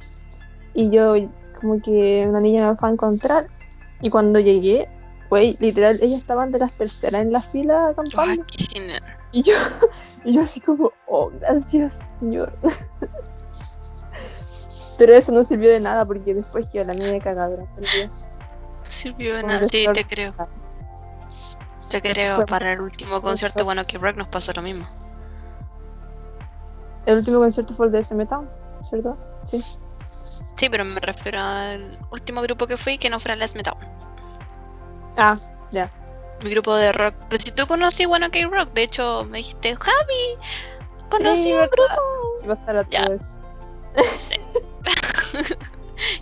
[0.75, 1.14] Y yo,
[1.61, 3.47] como que una niña me fue a encontrar.
[4.01, 4.89] Y cuando llegué,
[5.35, 8.45] güey, literal, ellas estaban de las terceras en la fila acampando.
[9.32, 9.55] Y yo,
[10.24, 12.57] y yo así como, oh, gracias, señor.
[14.97, 18.09] Pero eso no sirvió de nada porque después quedó la media el día.
[18.85, 20.32] Sirvió de nada, sí, te creo.
[21.91, 24.87] Te creo, Fue- para el último concierto, fue- bueno, que Rock nos pasó lo mismo.
[27.07, 28.49] El último concierto fue el de SM Town,
[28.85, 29.18] ¿cierto?
[29.43, 29.61] Sí.
[29.61, 33.74] Sí, pero me refiero al último grupo que fui que no fuera Les Metal.
[35.17, 35.37] Ah,
[35.71, 35.91] ya.
[36.43, 37.15] Mi grupo de rock.
[37.29, 40.39] Pero si tú conocí Bueno K Rock, de hecho me dijiste, Javi,
[41.11, 42.43] conocí Sí, un grupo.
[42.43, 43.07] Iba a estar a Ya.
[44.09, 44.35] Sí.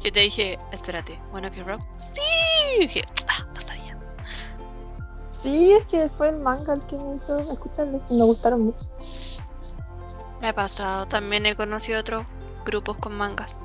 [0.03, 1.81] Yo te dije, espérate, Bueno K Rock.
[1.97, 2.21] Sí.
[2.77, 3.99] Y dije, ah, no sabía.
[5.43, 8.85] Sí, es que fue el manga el que me hizo escucharlos y me gustaron mucho.
[10.41, 12.25] Me ha pasado, también he conocido otros
[12.65, 13.59] grupos con mangas.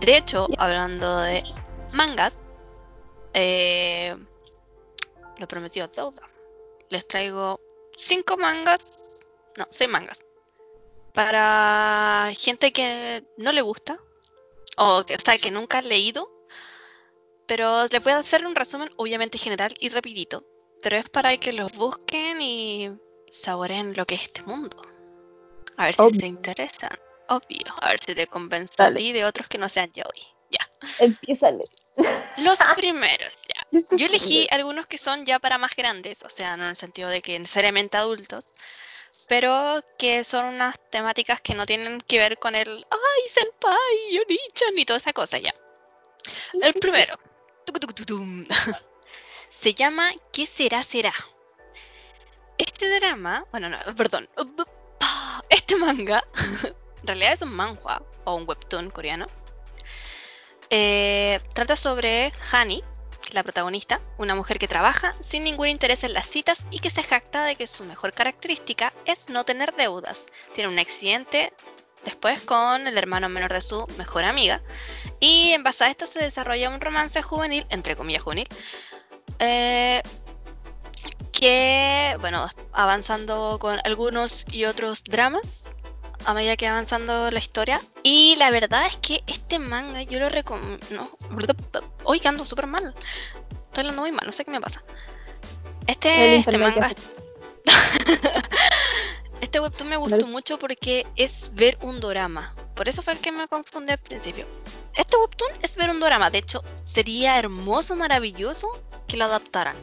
[0.00, 1.44] De hecho, hablando de
[1.92, 2.40] mangas,
[3.34, 4.16] eh,
[5.40, 6.22] lo prometido es deuda.
[6.90, 7.60] Les traigo
[7.96, 8.84] cinco mangas,
[9.56, 10.20] no, seis mangas,
[11.12, 13.98] para gente que no le gusta,
[14.76, 16.30] o que, o sea, que nunca ha leído,
[17.46, 20.44] pero les voy a hacer un resumen, obviamente general y rapidito,
[20.82, 22.90] pero es para que los busquen y
[23.30, 24.76] saboreen lo que es este mundo.
[25.76, 26.20] A ver si Obvio.
[26.20, 26.98] te interesan.
[27.28, 27.74] Obvio.
[27.80, 30.26] A ver si te convence a ti de otros que no sean Joey.
[30.50, 30.68] Ya.
[30.98, 31.64] Empiézale.
[32.38, 33.80] Los primeros, ya.
[33.96, 37.08] Yo elegí algunos que son ya para más grandes, o sea, no en el sentido
[37.08, 38.46] de que necesariamente adultos,
[39.28, 44.78] pero que son unas temáticas que no tienen que ver con el ay, senpai, Yonichan
[44.78, 45.54] y toda esa cosa ya.
[46.60, 47.18] El primero.
[49.50, 51.12] Se llama ¿Qué será será?
[52.58, 54.28] Este drama, bueno, no, perdón.
[55.48, 56.22] Este manga,
[57.00, 59.26] en realidad es un manhwa o un webtoon coreano.
[60.70, 62.82] Eh, trata sobre Hani,
[63.32, 67.02] la protagonista, una mujer que trabaja sin ningún interés en las citas y que se
[67.02, 70.26] jacta de que su mejor característica es no tener deudas.
[70.54, 71.52] Tiene un accidente
[72.04, 74.62] después con el hermano menor de su mejor amiga
[75.20, 78.48] y en base a esto se desarrolla un romance juvenil, entre comillas juvenil,
[79.38, 80.02] eh,
[81.32, 85.69] que, bueno, avanzando con algunos y otros dramas
[86.24, 87.80] a medida que va avanzando la historia.
[88.02, 90.86] Y la verdad es que este manga yo lo recomiendo.
[90.90, 91.10] No,
[92.04, 92.94] hoy que ando súper mal.
[93.66, 94.82] Estoy hablando muy mal, no sé qué me pasa.
[95.86, 96.90] Este, este manga.
[99.40, 102.54] este webtoon me gustó mucho porque es ver un dorama.
[102.74, 104.46] Por eso fue el que me confundí al principio.
[104.94, 106.30] Este webtoon es ver un dorama.
[106.30, 108.68] De hecho, sería hermoso, maravilloso
[109.06, 109.76] que lo adaptaran.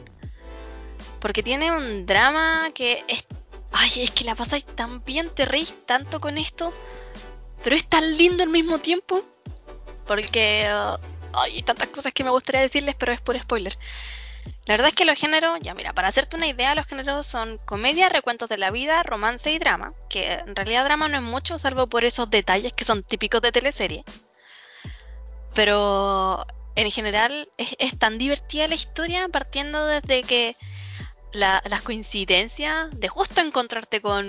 [1.20, 3.26] Porque tiene un drama que es.
[3.72, 6.72] Ay, es que la pasáis tan bien, te reís tanto con esto.
[7.62, 9.22] Pero es tan lindo al mismo tiempo.
[10.06, 10.68] Porque.
[10.70, 10.98] uh,
[11.34, 13.76] ay, hay tantas cosas que me gustaría decirles, pero es por spoiler.
[14.66, 17.58] La verdad es que los géneros, ya mira, para hacerte una idea, los géneros son
[17.64, 19.92] comedia, recuentos de la vida, romance y drama.
[20.08, 23.52] Que en realidad drama no es mucho, salvo por esos detalles que son típicos de
[23.52, 24.04] teleserie.
[25.54, 26.46] Pero
[26.76, 30.56] en general es, es tan divertida la historia partiendo desde que
[31.32, 34.24] la- las coincidencias de justo encontrarte con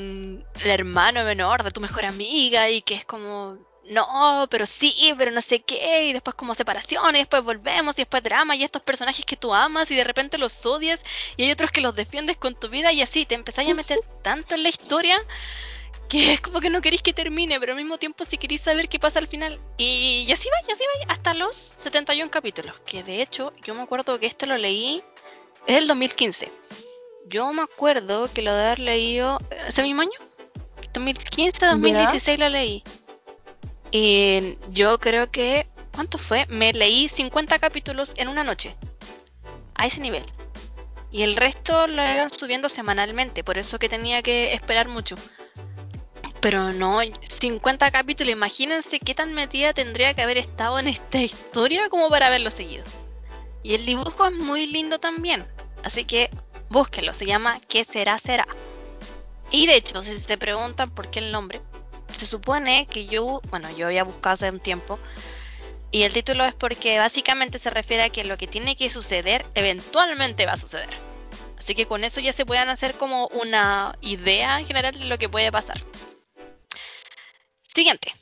[0.63, 5.31] el hermano menor de tu mejor amiga y que es como, no, pero sí, pero
[5.31, 8.81] no sé qué, y después como separación, y después volvemos, y después drama, y estos
[8.83, 11.01] personajes que tú amas y de repente los odias,
[11.37, 13.97] y hay otros que los defiendes con tu vida, y así te empezáis a meter
[14.21, 15.17] tanto en la historia
[16.09, 18.89] que es como que no queréis que termine, pero al mismo tiempo si queréis saber
[18.89, 19.59] qué pasa al final.
[19.77, 23.73] Y, y así va, y así va, hasta los 71 capítulos, que de hecho yo
[23.73, 25.01] me acuerdo que esto lo leí,
[25.65, 26.51] es del 2015.
[27.29, 30.19] Yo me acuerdo que lo de haber leído ese mismo año,
[30.93, 32.83] 2015, 2016 lo leí.
[33.91, 36.47] Y yo creo que, ¿cuánto fue?
[36.49, 38.75] Me leí 50 capítulos en una noche.
[39.75, 40.23] A ese nivel.
[41.11, 45.15] Y el resto lo iban subiendo semanalmente, por eso que tenía que esperar mucho.
[46.41, 51.89] Pero no, 50 capítulos, imagínense qué tan metida tendría que haber estado en esta historia
[51.89, 52.85] como para haberlo seguido.
[53.61, 55.45] Y el dibujo es muy lindo también,
[55.83, 56.31] así que
[56.69, 58.47] búsquenlo, se llama ¿Qué será será?
[59.51, 61.61] Y de hecho, si se preguntan por qué el nombre,
[62.15, 64.99] se supone que yo, bueno, yo había buscado hace un tiempo,
[65.91, 69.45] y el título es porque básicamente se refiere a que lo que tiene que suceder
[69.55, 70.89] eventualmente va a suceder.
[71.57, 75.29] Así que con eso ya se pueden hacer como una idea general de lo que
[75.29, 75.79] puede pasar.
[77.63, 78.13] Siguiente.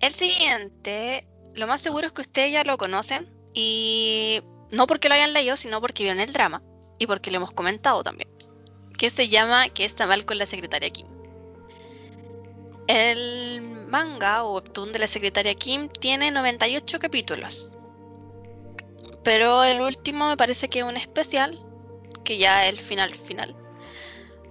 [0.00, 5.14] El siguiente, lo más seguro es que ustedes ya lo conocen y no porque lo
[5.14, 6.62] hayan leído, sino porque vieron el drama
[6.98, 8.28] y porque lo hemos comentado también.
[8.96, 11.06] Que se llama ¿Qué está mal con la secretaria Kim?
[12.86, 17.76] El manga o webtoon de la secretaria Kim tiene 98 capítulos.
[19.22, 21.58] Pero el último me parece que es un especial,
[22.24, 23.56] que ya es el final final.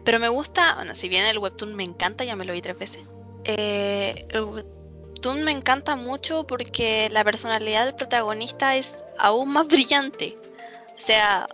[0.04, 2.78] Pero me gusta, bueno, si bien el webtoon me encanta, ya me lo vi tres
[2.78, 3.04] veces.
[3.44, 10.38] eh, el webtoon me encanta mucho porque la personalidad del protagonista es aún más brillante.
[10.96, 11.48] O sea,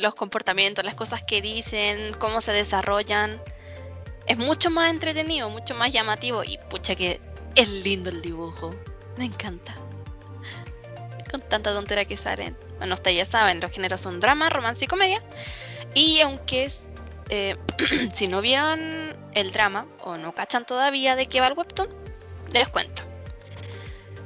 [0.00, 3.40] los comportamientos, las cosas que dicen, cómo se desarrollan.
[4.26, 7.20] Es mucho más entretenido, mucho más llamativo y pucha que
[7.54, 8.74] es lindo el dibujo.
[9.16, 9.74] Me encanta.
[11.30, 12.56] Con tanta tontera que salen.
[12.78, 15.22] Bueno, ustedes ya saben, los géneros son drama, romance y comedia.
[15.94, 16.84] Y aunque es,
[17.28, 17.56] eh,
[18.12, 21.88] si no vieron el drama o no cachan todavía de qué va el webtoon,
[22.52, 23.02] les cuento.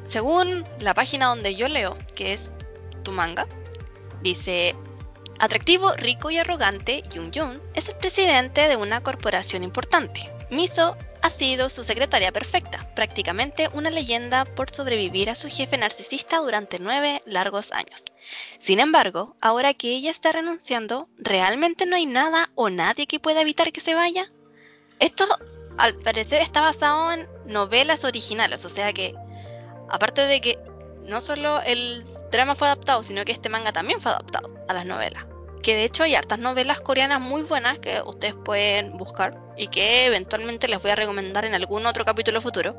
[0.06, 2.52] Según la página donde yo leo, que es
[3.02, 3.46] tu manga,
[4.22, 4.74] dice
[5.38, 10.30] Atractivo, rico y arrogante, Jung Jun es el presidente de una corporación importante.
[10.50, 16.38] Miso ha sido su secretaria perfecta, prácticamente una leyenda por sobrevivir a su jefe narcisista
[16.38, 18.04] durante nueve largos años.
[18.58, 23.40] Sin embargo, ahora que ella está renunciando, ¿realmente no hay nada o nadie que pueda
[23.40, 24.30] evitar que se vaya?
[25.00, 25.26] Esto,
[25.78, 29.14] al parecer, está basado en novelas originales, o sea que,
[29.88, 30.58] aparte de que
[31.02, 32.04] no solo el
[32.34, 35.24] drama fue adaptado, sino que este manga también fue adaptado a las novelas.
[35.62, 40.06] Que de hecho hay hartas novelas coreanas muy buenas que ustedes pueden buscar y que
[40.06, 42.78] eventualmente les voy a recomendar en algún otro capítulo futuro.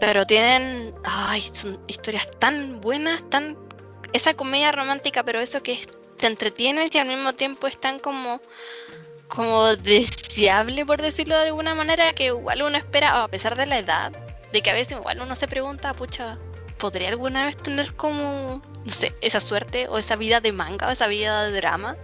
[0.00, 3.56] Pero tienen, ay, son historias tan buenas, tan
[4.12, 5.78] esa comedia romántica, pero eso que
[6.16, 8.40] te entretiene y al mismo tiempo es tan como
[9.26, 13.78] como deseable por decirlo de alguna manera que igual uno espera a pesar de la
[13.78, 14.12] edad
[14.52, 16.36] de que a veces igual uno se pregunta pucha
[16.82, 20.90] podría alguna vez tener como no sé esa suerte o esa vida de manga o
[20.90, 21.96] esa vida de drama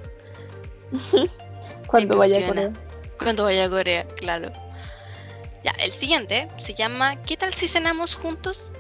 [1.88, 2.72] cuando vaya a Corea
[3.18, 4.52] cuando vaya a Corea claro
[5.64, 8.70] ya el siguiente se llama ¿qué tal si cenamos juntos?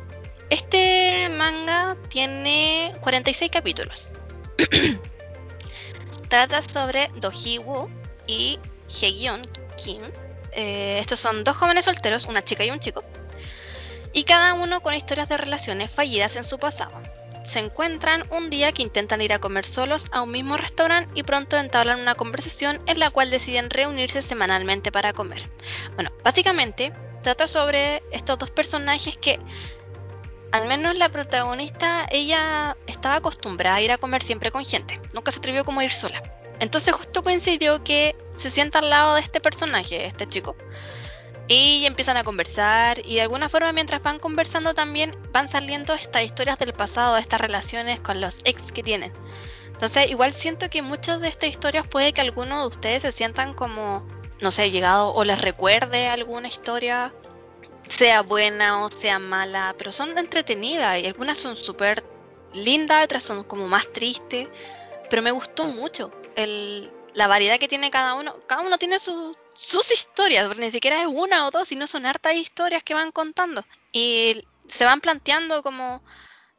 [0.50, 4.12] Este manga tiene 46 capítulos.
[6.28, 7.90] Trata sobre Doji Woo
[8.26, 9.42] y Hyeon
[9.76, 10.00] Kim.
[10.52, 13.04] Eh, estos son dos jóvenes solteros, una chica y un chico,
[14.12, 16.92] y cada uno con historias de relaciones fallidas en su pasado.
[17.44, 21.22] Se encuentran un día que intentan ir a comer solos a un mismo restaurante y
[21.22, 25.48] pronto entablan una conversación en la cual deciden reunirse semanalmente para comer.
[25.94, 26.92] Bueno, básicamente
[27.22, 29.40] trata sobre estos dos personajes que
[30.52, 35.30] al menos la protagonista, ella estaba acostumbrada a ir a comer siempre con gente, nunca
[35.30, 36.22] se atrevió como a ir sola.
[36.60, 40.56] Entonces justo coincidió que se sienta al lado de este personaje, este chico,
[41.48, 46.22] y empiezan a conversar y de alguna forma mientras van conversando también van saliendo estas
[46.22, 49.12] historias del pasado, estas relaciones con los ex que tienen.
[49.66, 53.54] Entonces igual siento que muchas de estas historias puede que algunos de ustedes se sientan
[53.54, 54.06] como,
[54.40, 57.14] no sé, llegado o les recuerde alguna historia
[57.88, 62.04] sea buena o sea mala, pero son entretenidas y algunas son súper
[62.52, 64.48] lindas, otras son como más tristes,
[65.08, 66.12] pero me gustó mucho
[67.14, 68.34] la variedad que tiene cada uno.
[68.46, 68.98] Cada uno tiene
[69.58, 73.10] sus historias, porque ni siquiera es una o dos, sino son hartas historias que van
[73.10, 73.64] contando.
[73.92, 76.00] Y se van planteando como,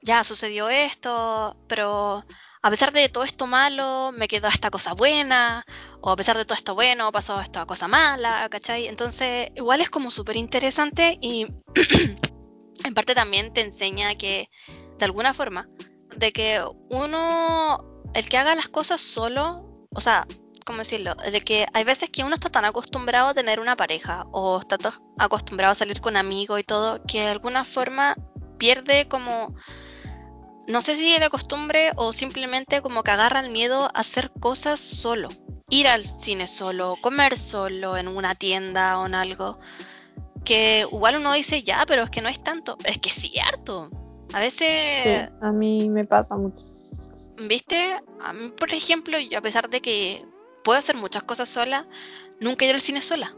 [0.02, 2.26] ya sucedió esto, pero
[2.62, 5.66] a pesar de todo esto malo, me quedó esta cosa buena,
[6.02, 8.88] o a pesar de todo esto bueno, pasó esta cosa mala, ¿cachai?
[8.88, 11.48] Entonces, igual es como súper interesante y
[12.84, 14.50] en parte también te enseña que,
[14.98, 15.70] de alguna forma,
[16.18, 20.28] de que uno, el que haga las cosas solo, o sea,
[20.70, 21.16] ¿cómo decirlo?
[21.16, 24.78] De que hay veces que uno está tan acostumbrado a tener una pareja, o está
[25.18, 28.16] acostumbrado a salir con amigos y todo, que de alguna forma
[28.60, 29.48] pierde como
[30.68, 34.80] no sé si la costumbre o simplemente como que agarra el miedo a hacer cosas
[34.80, 35.30] solo.
[35.72, 39.60] Ir al cine solo, comer solo en una tienda o en algo.
[40.46, 42.78] Que igual uno dice, ya, pero es que no es tanto.
[42.84, 43.90] Es que es cierto.
[44.34, 45.32] A veces...
[45.42, 46.62] a mí me pasa mucho.
[47.48, 48.00] ¿Viste?
[48.22, 50.24] A mí, por ejemplo, yo a pesar de que
[50.70, 51.88] puedo hacer muchas cosas sola,
[52.40, 53.36] nunca ido al cine sola.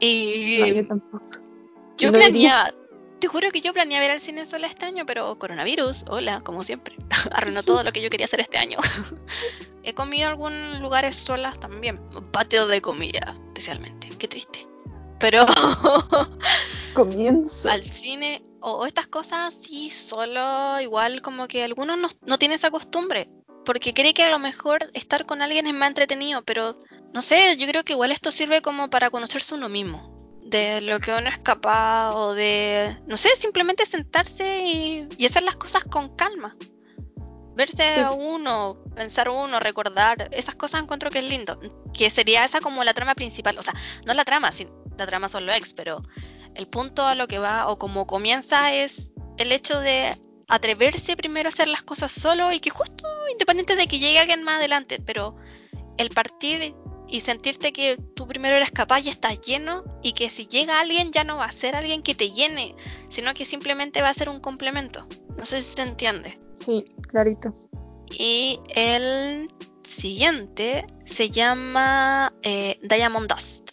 [0.00, 0.74] Y...
[0.74, 1.38] yo tampoco.
[1.96, 2.74] Yo planeaba,
[3.20, 6.64] te juro que yo planeaba ir al cine sola este año, pero coronavirus, hola, como
[6.64, 6.96] siempre,
[7.30, 8.78] arruinó todo lo que yo quería hacer este año.
[9.84, 12.00] He comido en algunos lugares solas también,
[12.32, 14.66] patio de comida, especialmente, qué triste.
[15.20, 15.46] Pero
[16.94, 22.56] comienzo al cine o, estas cosas sí, solo igual como que algunos no, no tienen
[22.56, 23.30] esa costumbre,
[23.70, 26.76] porque cree que a lo mejor estar con alguien es más entretenido, pero
[27.14, 30.98] no sé, yo creo que igual esto sirve como para conocerse uno mismo de lo
[30.98, 36.16] que uno es capaz o de, no sé, simplemente sentarse y, hacer las cosas con
[36.16, 36.56] calma.
[37.54, 41.60] Verse a uno, pensar uno, recordar, esas cosas encuentro que es lindo.
[41.94, 44.66] Que sería esa como la trama principal, o sea, no la trama, sí,
[44.98, 46.02] la trama son los ex, pero
[46.56, 50.20] el punto a lo que va o como comienza es el hecho de
[50.50, 54.42] atreverse primero a hacer las cosas solo y que justo independiente de que llegue alguien
[54.42, 55.36] más adelante, pero
[55.96, 56.74] el partir
[57.08, 61.12] y sentirte que tú primero eres capaz y estás lleno y que si llega alguien
[61.12, 62.74] ya no va a ser alguien que te llene,
[63.08, 65.06] sino que simplemente va a ser un complemento.
[65.36, 66.38] No sé si se entiende.
[66.64, 67.52] Sí, clarito.
[68.10, 69.50] Y el
[69.84, 73.70] siguiente se llama eh, Diamond Dust.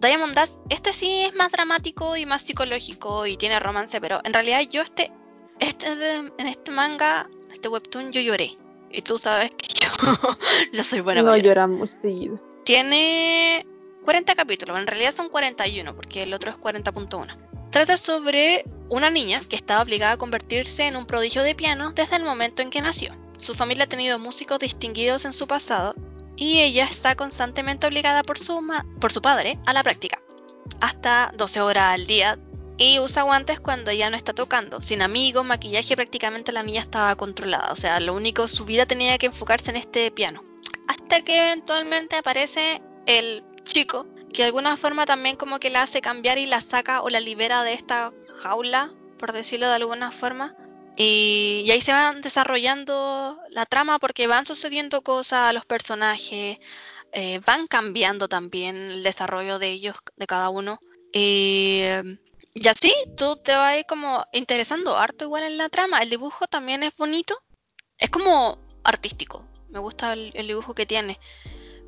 [0.00, 4.32] Diamond Dust, este sí es más dramático y más psicológico y tiene romance, pero en
[4.32, 5.12] realidad yo este,
[5.60, 8.56] este en este manga, este webtoon, yo lloré.
[8.90, 9.88] Y tú sabes que yo
[10.72, 11.22] no soy buena.
[11.22, 12.40] No lloramos seguido.
[12.64, 13.66] Tiene
[14.04, 17.36] 40 capítulos, en realidad son 41 porque el otro es 40.1.
[17.70, 22.16] Trata sobre una niña que estaba obligada a convertirse en un prodigio de piano desde
[22.16, 23.14] el momento en que nació.
[23.38, 25.94] Su familia ha tenido músicos distinguidos en su pasado
[26.36, 28.60] y ella está constantemente obligada por su,
[29.00, 30.20] por su padre a la práctica,
[30.80, 32.38] hasta 12 horas al día,
[32.80, 34.80] y usa guantes cuando ella no está tocando.
[34.80, 39.18] Sin amigos, maquillaje, prácticamente la niña estaba controlada, o sea, lo único, su vida tenía
[39.18, 40.42] que enfocarse en este piano.
[40.88, 46.00] Hasta que eventualmente aparece el chico, que de alguna forma también como que la hace
[46.00, 50.56] cambiar y la saca o la libera de esta jaula, por decirlo de alguna forma,
[50.96, 56.58] y, ahí se van desarrollando la trama porque van sucediendo cosas a los personajes,
[57.12, 60.80] eh, van cambiando también el desarrollo de ellos, de cada uno.
[61.12, 61.82] Y,
[62.68, 65.98] así tú te vas a como interesando harto igual en la trama.
[65.98, 67.36] El dibujo también es bonito.
[67.98, 69.46] Es como artístico.
[69.68, 71.18] Me gusta el dibujo que tiene.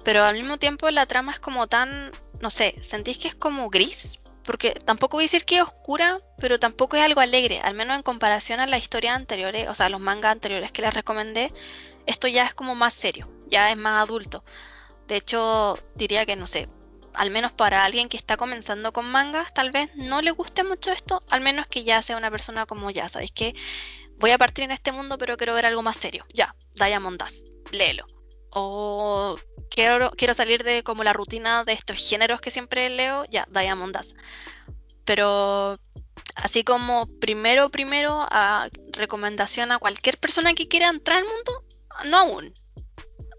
[0.05, 2.11] Pero al mismo tiempo la trama es como tan,
[2.41, 6.21] no sé, sentís que es como gris, porque tampoco voy a decir que es oscura,
[6.39, 9.89] pero tampoco es algo alegre, al menos en comparación a las historias anteriores, o sea,
[9.89, 11.53] los mangas anteriores que les recomendé,
[12.07, 14.45] esto ya es como más serio, ya es más adulto.
[15.07, 16.69] De hecho, diría que no sé,
[17.15, 20.93] al menos para alguien que está comenzando con mangas, tal vez no le guste mucho
[20.93, 23.55] esto, al menos que ya sea una persona como ya, ¿sabéis que
[24.23, 26.25] Voy a partir en este mundo, pero quiero ver algo más serio.
[26.33, 28.07] Ya, Diamond Dust, léelo.
[28.51, 29.37] O
[29.69, 33.97] quiero, quiero salir de como la rutina de estos géneros que siempre leo, ya, Diamond
[33.97, 34.17] Dust.
[35.05, 35.77] Pero
[36.37, 41.65] así como primero, primero, a recomendación a cualquier persona que quiera entrar al mundo,
[42.05, 42.55] no aún.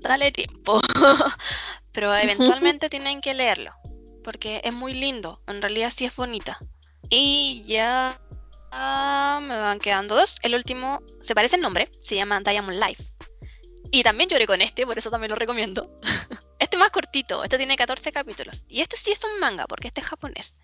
[0.01, 0.81] Dale tiempo.
[1.93, 3.73] Pero eventualmente tienen que leerlo.
[4.23, 5.41] Porque es muy lindo.
[5.47, 6.59] En realidad sí es bonita.
[7.09, 8.19] Y ya
[9.41, 10.37] me van quedando dos.
[10.41, 11.89] El último se parece el nombre.
[12.01, 13.03] Se llama Diamond Life.
[13.91, 15.87] Y también lloré con este, por eso también lo recomiendo.
[16.59, 18.65] este es más cortito, este tiene 14 capítulos.
[18.67, 20.55] Y este sí es un manga, porque este es japonés.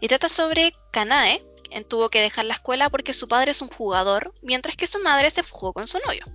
[0.00, 3.68] Y trata sobre Kanae, quien tuvo que dejar la escuela porque su padre es un
[3.68, 6.26] jugador, mientras que su madre se fugó con su novio.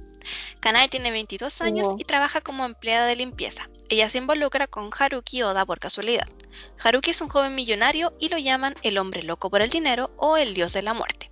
[0.60, 3.70] Kanae tiene 22 años y trabaja como empleada de limpieza.
[3.90, 6.28] Ella se involucra con Haruki Oda por casualidad.
[6.84, 10.38] Haruki es un joven millonario y lo llaman el hombre loco por el dinero o
[10.38, 11.30] el dios de la muerte.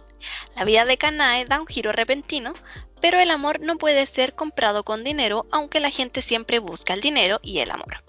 [0.56, 2.54] La vida de Kanae da un giro repentino,
[3.02, 7.02] pero el amor no puede ser comprado con dinero, aunque la gente siempre busca el
[7.02, 8.04] dinero y el amor.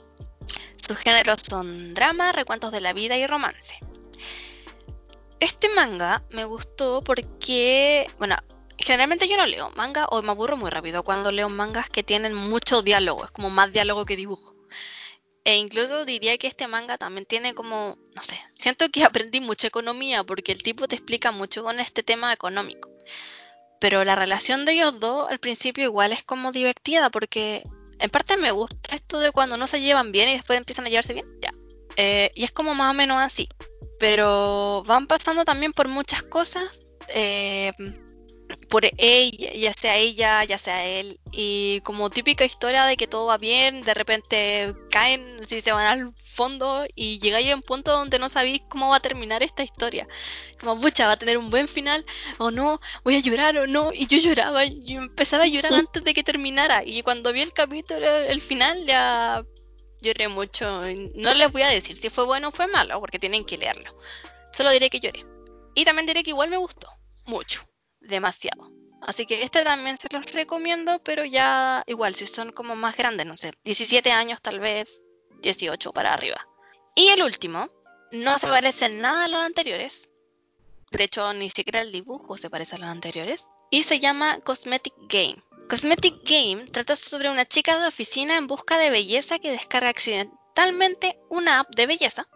[0.86, 3.78] Sus géneros son drama, recuentos de la vida y romance.
[5.40, 8.36] Este manga me gustó porque, bueno,
[8.78, 12.34] generalmente yo no leo manga o me aburro muy rápido cuando leo mangas que tienen
[12.34, 14.54] mucho diálogo, es como más diálogo que dibujo.
[15.44, 19.68] E incluso diría que este manga también tiene como, no sé, siento que aprendí mucha
[19.68, 22.90] economía porque el tipo te explica mucho con este tema económico.
[23.80, 27.62] Pero la relación de ellos dos al principio igual es como divertida porque
[27.98, 30.88] en parte me gusta esto de cuando no se llevan bien y después empiezan a
[30.88, 31.26] llevarse bien.
[31.40, 31.52] Ya.
[31.96, 33.48] Eh, y es como más o menos así.
[33.98, 36.80] Pero van pasando también por muchas cosas.
[37.08, 37.72] Eh,
[38.68, 43.26] por ella, ya sea ella, ya sea él, y como típica historia de que todo
[43.26, 47.92] va bien, de repente caen, si se van al fondo y llegáis a un punto
[47.92, 50.06] donde no sabéis cómo va a terminar esta historia.
[50.60, 52.04] Como, pucha, va a tener un buen final
[52.38, 56.02] o no, voy a llorar o no, y yo lloraba, yo empezaba a llorar antes
[56.02, 59.44] de que terminara, y cuando vi el capítulo, el final, ya
[60.00, 60.82] lloré mucho.
[61.14, 63.96] No les voy a decir si fue bueno o fue malo, porque tienen que leerlo.
[64.52, 65.24] Solo diré que lloré.
[65.74, 66.88] Y también diré que igual me gustó,
[67.26, 67.62] mucho
[68.08, 68.70] demasiado.
[69.02, 73.26] Así que este también se los recomiendo, pero ya igual, si son como más grandes,
[73.26, 74.98] no sé, 17 años tal vez,
[75.42, 76.46] 18 para arriba.
[76.94, 77.70] Y el último,
[78.12, 80.08] no se parece nada a los anteriores.
[80.90, 83.48] De hecho, ni siquiera el dibujo se parece a los anteriores.
[83.70, 85.36] Y se llama Cosmetic Game.
[85.68, 91.18] Cosmetic Game trata sobre una chica de oficina en busca de belleza que descarga accidentalmente
[91.28, 92.28] una app de belleza,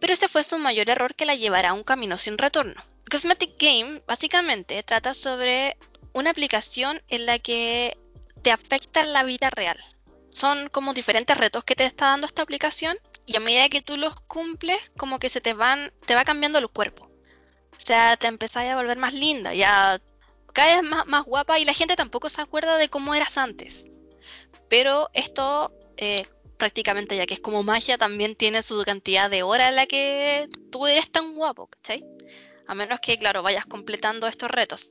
[0.00, 2.82] pero ese fue su mayor error que la llevará a un camino sin retorno.
[3.08, 5.76] Cosmetic Game básicamente trata sobre
[6.12, 7.96] una aplicación en la que
[8.42, 9.78] te afecta la vida real.
[10.30, 13.96] Son como diferentes retos que te está dando esta aplicación y a medida que tú
[13.96, 17.10] los cumples, como que se te van, te va cambiando el cuerpo.
[17.72, 20.00] O sea, te empezás a volver más linda, ya
[20.52, 23.86] caes más, más guapa y la gente tampoco se acuerda de cómo eras antes.
[24.68, 26.26] Pero esto, eh,
[26.56, 30.48] prácticamente ya que es como magia, también tiene su cantidad de horas en la que
[30.72, 32.04] tú eres tan guapo, ¿cachai?
[32.68, 34.90] A menos que, claro, vayas completando estos retos.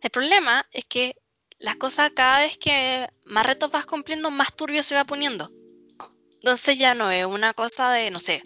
[0.00, 1.16] El problema es que
[1.58, 5.50] las cosas cada vez que más retos vas cumpliendo, más turbio se va poniendo.
[6.34, 8.42] Entonces ya no es una cosa de, no sé,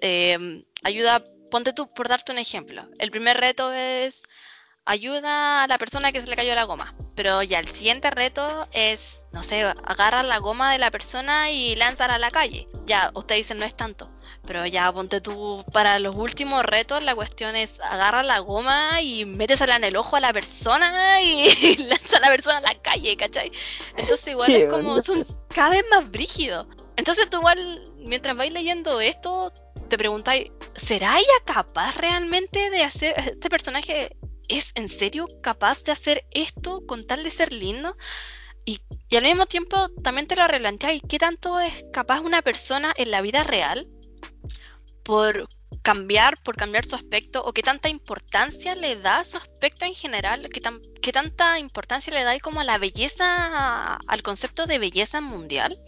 [0.00, 2.86] eh, ayuda, ponte tú, por darte un ejemplo.
[2.98, 4.24] El primer reto es
[4.84, 6.94] ayuda a la persona que se le cayó la goma.
[7.14, 11.76] Pero ya el siguiente reto es, no sé, agarra la goma de la persona y
[11.76, 12.68] lánzala a la calle.
[12.86, 14.10] Ya, usted dice no es tanto.
[14.46, 19.24] Pero ya ponte tú, para los últimos retos la cuestión es agarra la goma y
[19.24, 23.16] métesela en el ojo a la persona y, lanza a la persona a la calle,
[23.16, 23.50] ¿cachai?
[23.96, 26.66] Entonces igual es como, son cada vez más brígidos.
[26.96, 29.52] Entonces tú igual, mientras vais leyendo esto,
[29.88, 34.16] te preguntáis, ¿será ella capaz realmente de hacer, este personaje
[34.48, 37.96] es en serio capaz de hacer esto con tal de ser lindo?
[38.64, 42.92] Y, y al mismo tiempo también te lo replanteáis, ¿qué tanto es capaz una persona
[42.96, 43.88] en la vida real
[45.02, 45.48] por
[45.82, 49.94] cambiar, por cambiar su aspecto, o qué tanta importancia le da a su aspecto en
[49.94, 54.78] general, qué, tan, qué tanta importancia le da como a la belleza, al concepto de
[54.78, 55.78] belleza mundial,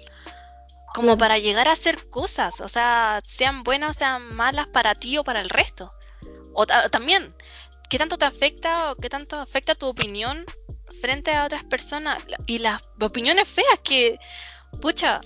[0.95, 5.19] como para llegar a hacer cosas, o sea, sean buenas o sean malas para ti
[5.19, 5.91] o para el resto.
[6.53, 7.35] O también,
[7.89, 10.45] ¿qué tanto te afecta o qué tanto afecta tu opinión
[11.01, 12.23] frente a otras personas?
[12.47, 14.19] Y las opiniones feas que,
[14.81, 15.21] pucha,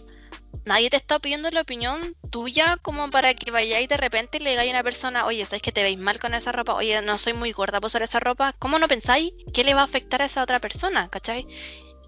[0.64, 4.50] nadie te está pidiendo la opinión tuya como para que vayáis de repente y le
[4.50, 6.74] digáis a una persona, oye, ¿sabes que te veis mal con esa ropa?
[6.74, 8.54] Oye, no soy muy gorda por usar esa ropa.
[8.58, 11.08] ¿Cómo no pensáis qué le va a afectar a esa otra persona?
[11.08, 11.46] ¿Cachai?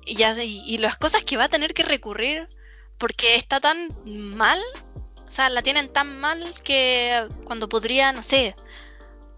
[0.04, 2.48] Y, ya, y, las cosas que va a tener que recurrir
[2.98, 4.60] porque está tan mal,
[5.26, 8.54] o sea, la tienen tan mal que cuando podría, no sé,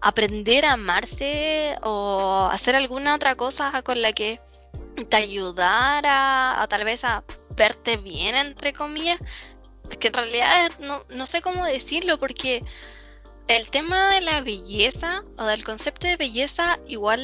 [0.05, 4.39] aprender a amarse o hacer alguna otra cosa con la que
[5.09, 7.23] te ayudara a tal vez a
[7.55, 9.19] verte bien, entre comillas,
[9.89, 12.63] es que en realidad no, no sé cómo decirlo, porque
[13.47, 17.19] el tema de la belleza o del concepto de belleza igual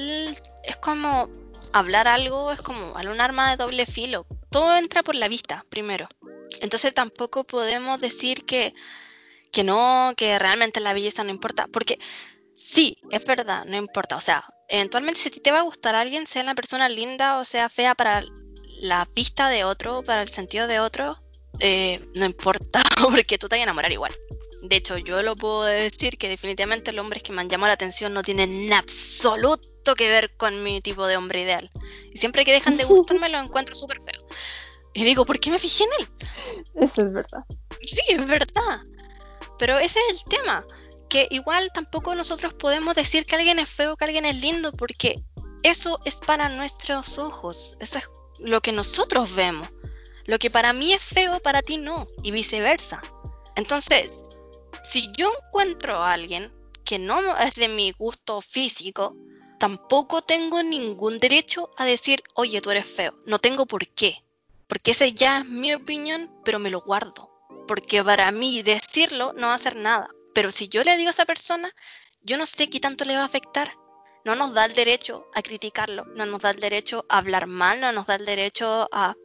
[0.64, 1.30] es como
[1.74, 4.26] hablar algo, es como un arma de doble filo.
[4.50, 6.10] Todo entra por la vista primero.
[6.62, 8.74] Entonces tampoco podemos decir que,
[9.52, 12.00] que no, que realmente la belleza no importa, porque
[12.72, 14.16] sí, es verdad, no importa.
[14.16, 17.70] O sea, eventualmente si te va a gustar alguien, sea una persona linda o sea
[17.70, 18.24] fea para
[18.82, 21.18] la vista de otro, para el sentido de otro,
[21.60, 24.16] eh, no importa, porque tú te vas a enamorar igual.
[24.64, 27.74] De hecho, yo lo puedo decir que definitivamente los hombres que me han llamado la
[27.74, 31.70] atención no tienen en absoluto que ver con mi tipo de hombre ideal.
[32.14, 34.28] Y siempre que dejan de gustarme lo encuentro súper feo.
[34.94, 36.10] Y digo, ¿por qué me fijé en él?
[36.76, 37.44] Eso es verdad.
[37.86, 38.82] Sí, es verdad.
[39.58, 40.66] Pero ese es el tema.
[41.12, 45.22] Que igual tampoco nosotros podemos decir que alguien es feo, que alguien es lindo, porque
[45.62, 47.76] eso es para nuestros ojos.
[47.82, 48.06] Eso es
[48.40, 49.68] lo que nosotros vemos.
[50.24, 53.02] Lo que para mí es feo, para ti no, y viceversa.
[53.58, 54.24] Entonces,
[54.86, 56.50] si yo encuentro a alguien
[56.86, 59.18] que no es de mi gusto físico,
[59.60, 63.14] tampoco tengo ningún derecho a decir, oye, tú eres feo.
[63.26, 64.24] No tengo por qué.
[64.70, 67.30] Porque esa ya es mi opinión, pero me lo guardo.
[67.68, 70.10] Porque para mí decirlo no va a hacer nada.
[70.34, 71.74] Pero si yo le digo a esa persona,
[72.22, 73.72] yo no sé qué tanto le va a afectar
[74.24, 77.80] no nos da el derecho a criticarlo, no nos da el derecho a hablar mal,
[77.82, 79.16] no nos da el derecho a,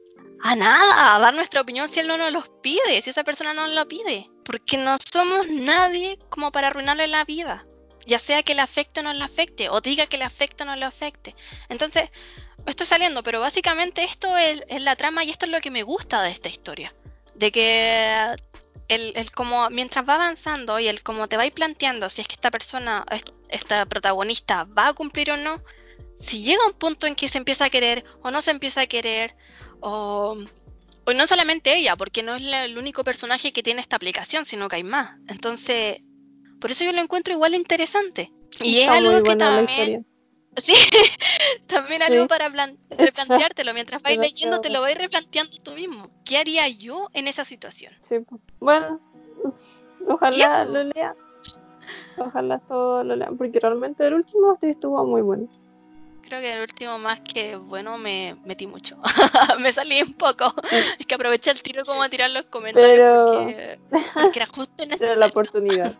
[0.40, 3.52] a nada, a dar nuestra opinión si él no nos lo pide, si esa persona
[3.52, 4.26] no lo pide.
[4.44, 7.66] Porque no somos nadie como para arruinarle la vida.
[8.06, 10.66] Ya sea que le afecte o no le afecte, o diga que le afecte o
[10.66, 11.34] no le afecte.
[11.68, 12.08] Entonces,
[12.64, 15.82] estoy saliendo, pero básicamente esto es, es la trama y esto es lo que me
[15.82, 16.94] gusta de esta historia.
[17.34, 18.36] De que
[18.88, 22.34] el, el, como mientras va avanzando y el como te va planteando si es que
[22.34, 23.04] esta persona,
[23.48, 25.62] esta protagonista va a cumplir o no,
[26.16, 28.86] si llega un punto en que se empieza a querer o no se empieza a
[28.86, 29.36] querer,
[29.80, 30.36] o,
[31.04, 34.68] o no solamente ella, porque no es el único personaje que tiene esta aplicación, sino
[34.68, 35.16] que hay más.
[35.28, 35.98] Entonces,
[36.60, 38.32] por eso yo lo encuentro igual interesante.
[38.60, 40.06] Y es algo que también...
[40.56, 40.74] Sí,
[41.66, 42.48] también algo para
[42.90, 43.74] replanteártelo.
[43.74, 46.10] Mientras vais leyendo, te lo vais replanteando tú mismo.
[46.24, 47.92] ¿Qué haría yo en esa situación?
[48.00, 48.16] Sí,
[48.60, 49.00] bueno,
[50.08, 51.14] ojalá lo lea.
[52.18, 55.48] Ojalá todo lo lean, porque realmente el último estuvo muy bueno.
[56.22, 58.96] Creo que el último más que bueno me metí mucho.
[59.60, 60.52] me salí un poco.
[60.98, 63.78] Es que aproveché el tiro como a tirar los comentarios porque,
[64.14, 65.94] porque, era justo en ese Era la oportunidad.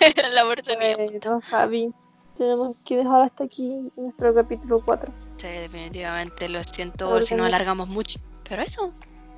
[0.00, 0.96] era la oportunidad.
[0.96, 1.92] Bueno, Javi,
[2.36, 5.12] tenemos que dejar hasta aquí nuestro capítulo 4.
[5.38, 8.20] Sí, definitivamente, lo siento si nos alargamos mucho.
[8.48, 8.92] Pero eso,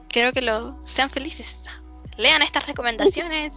[0.09, 1.65] quiero que lo sean felices.
[2.17, 3.55] Lean estas recomendaciones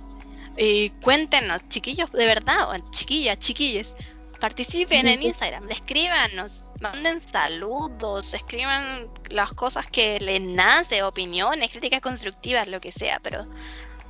[0.57, 3.95] y cuéntenos, chiquillos, de verdad, o chiquillas, chiquilles,
[4.39, 12.67] participen en Instagram, escríbanos manden saludos, escriban las cosas que les nace, opiniones, críticas constructivas,
[12.67, 13.45] lo que sea, pero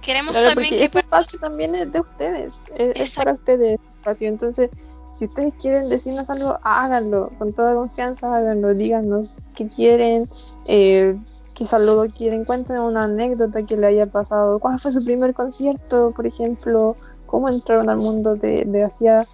[0.01, 4.27] queremos Claro, también que este espacio también es de ustedes, es, es para ustedes espacio.
[4.27, 4.69] Entonces,
[5.13, 10.25] si ustedes quieren decirnos algo, háganlo con toda confianza, háganlo, díganos qué quieren,
[10.67, 11.17] eh,
[11.55, 16.11] qué saludo quieren, cuéntenos una anécdota que le haya pasado, cuál fue su primer concierto,
[16.15, 19.25] por ejemplo, cómo entraron al mundo de, de Asia,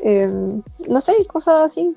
[0.00, 0.26] eh,
[0.88, 1.96] no sé, cosas así,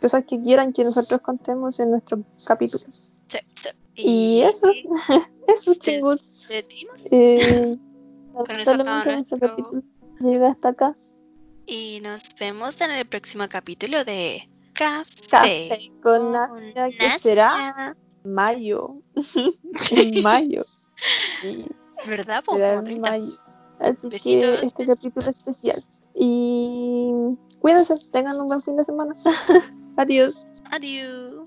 [0.00, 2.84] cosas que quieran que nosotros contemos en nuestro capítulo.
[2.90, 3.68] Sí, sí.
[3.96, 4.66] Y eso,
[5.46, 6.48] eso chicos.
[7.10, 7.76] Eh,
[8.32, 9.82] Con eso nuestro- capítulo
[10.20, 10.96] llega hasta acá.
[11.70, 18.96] Y nos vemos en el próximo capítulo de Café, Café con Asia, que será mayo.
[19.92, 20.62] en mayo.
[21.40, 21.64] Sí,
[22.08, 22.42] ¿Verdad?
[22.50, 23.08] Será en 30.
[23.08, 23.32] mayo.
[23.78, 24.96] Así Besitos, que este besitos.
[24.96, 25.80] capítulo especial.
[26.12, 27.12] Y
[27.60, 29.14] cuídense, tengan un buen fin de semana.
[29.96, 30.48] Adiós.
[30.72, 31.39] Adiós.